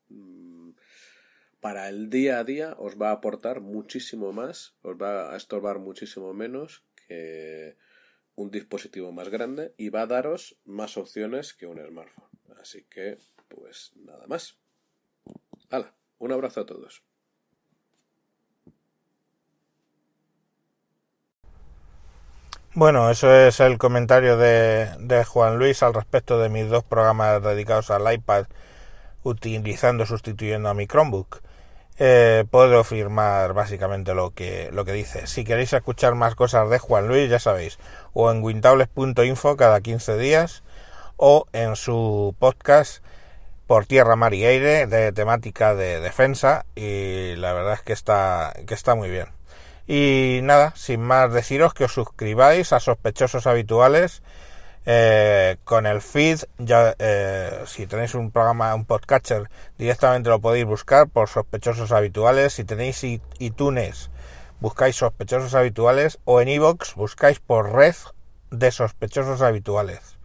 mm, 0.10 0.72
para 1.60 1.90
el 1.90 2.10
día 2.10 2.40
a 2.40 2.44
día 2.44 2.76
os 2.78 3.00
va 3.00 3.10
a 3.10 3.14
aportar 3.14 3.62
muchísimo 3.62 4.34
más, 4.34 4.76
os 4.82 4.96
va 4.96 5.34
a 5.34 5.38
estorbar 5.38 5.80
muchísimo 5.80 6.34
menos 6.34 6.84
que 7.08 7.78
un 8.36 8.52
dispositivo 8.52 9.12
más 9.12 9.30
grande 9.30 9.74
y 9.78 9.90
va 9.90 10.02
a 10.02 10.08
daros 10.08 10.58
más 10.66 10.98
opciones 10.98 11.54
que 11.54 11.68
un 11.68 11.78
smartphone. 11.86 12.30
Así 12.60 12.86
que, 12.90 13.18
pues 13.48 13.92
nada 13.96 14.26
más. 14.28 14.58
Hala, 15.70 15.94
un 16.20 16.32
abrazo 16.32 16.62
a 16.62 16.66
todos. 16.66 17.04
Bueno, 22.74 23.10
eso 23.10 23.34
es 23.34 23.60
el 23.60 23.78
comentario 23.78 24.38
de, 24.38 24.88
de, 25.00 25.26
Juan 25.26 25.58
Luis 25.58 25.84
al 25.84 25.94
respecto 25.94 26.40
de 26.40 26.48
mis 26.48 26.70
dos 26.70 26.86
programas 26.86 27.44
dedicados 27.44 27.92
al 27.92 28.12
iPad, 28.14 28.46
utilizando, 29.24 30.06
sustituyendo 30.06 30.70
a 30.70 30.74
mi 30.74 30.88
Chromebook. 30.88 31.42
Eh, 32.04 32.46
puedo 32.50 32.84
firmar 32.84 33.54
básicamente 33.54 34.16
lo 34.16 34.32
que, 34.32 34.72
lo 34.74 34.86
que 34.86 34.92
dice. 34.92 35.28
Si 35.28 35.44
queréis 35.44 35.72
escuchar 35.72 36.16
más 36.16 36.34
cosas 36.34 36.68
de 36.72 36.80
Juan 36.80 37.08
Luis, 37.08 37.30
ya 37.30 37.38
sabéis, 37.38 37.78
o 38.14 38.32
en 38.32 38.42
wintables.info 38.42 39.56
cada 39.56 39.82
15 39.82 40.18
días, 40.18 40.64
o 41.18 41.46
en 41.54 41.76
su 41.76 42.36
podcast 42.40 43.04
por 43.68 43.86
tierra, 43.86 44.16
mar 44.16 44.34
y 44.34 44.44
aire 44.46 44.88
de 44.88 45.12
temática 45.12 45.76
de 45.76 46.00
defensa, 46.00 46.66
y 46.74 47.36
la 47.36 47.54
verdad 47.54 47.74
es 47.74 47.82
que 47.84 47.94
está, 47.94 48.52
que 48.66 48.74
está 48.74 48.96
muy 48.96 49.12
bien. 49.12 49.28
Y 49.86 50.40
nada, 50.42 50.74
sin 50.76 51.02
más 51.02 51.32
deciros 51.32 51.76
que 51.76 51.84
os 51.84 51.94
suscribáis 51.94 52.74
a 52.74 52.80
sospechosos 52.80 53.46
habituales 53.46 54.24
eh, 54.86 55.58
con 55.64 55.86
el 55.86 56.02
feed, 56.02 56.40
ya 56.58 56.96
eh, 56.98 57.64
si 57.68 57.86
tenéis 57.88 58.16
un 58.16 58.32
programa, 58.32 58.74
un 58.74 58.86
podcatcher, 58.86 59.50
directamente 59.78 60.30
lo 60.30 60.40
podéis 60.40 60.66
buscar 60.66 61.08
por 61.08 61.30
sospechosos 61.30 61.92
habituales. 61.92 62.54
Si 62.54 62.64
tenéis 62.64 63.04
iTunes, 63.04 64.10
buscáis 64.60 64.96
sospechosos 64.96 65.54
habituales 65.56 66.20
o 66.26 66.42
en 66.42 66.48
iVoox 66.48 66.96
buscáis 66.96 67.40
por 67.40 67.74
red 67.74 67.96
de 68.50 68.72
sospechosos 68.72 69.42
habituales. 69.42 70.18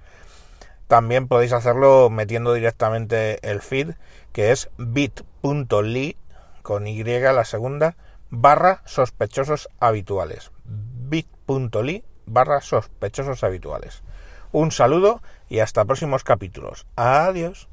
También 0.86 1.26
podéis 1.26 1.52
hacerlo 1.52 2.10
metiendo 2.10 2.54
directamente 2.54 3.38
el 3.48 3.60
feed, 3.60 3.94
que 4.32 4.52
es 4.52 4.70
bit.ly 4.78 6.16
con 6.62 6.86
Y 6.86 7.02
la 7.04 7.44
segunda, 7.44 7.96
barra 8.30 8.82
sospechosos 8.86 9.68
habituales. 9.80 10.50
bit.ly 10.64 12.04
barra 12.26 12.60
sospechosos 12.60 13.44
habituales. 13.44 14.02
Un 14.56 14.72
saludo 14.72 15.20
y 15.50 15.58
hasta 15.58 15.84
próximos 15.84 16.24
capítulos. 16.24 16.86
Adiós. 16.96 17.68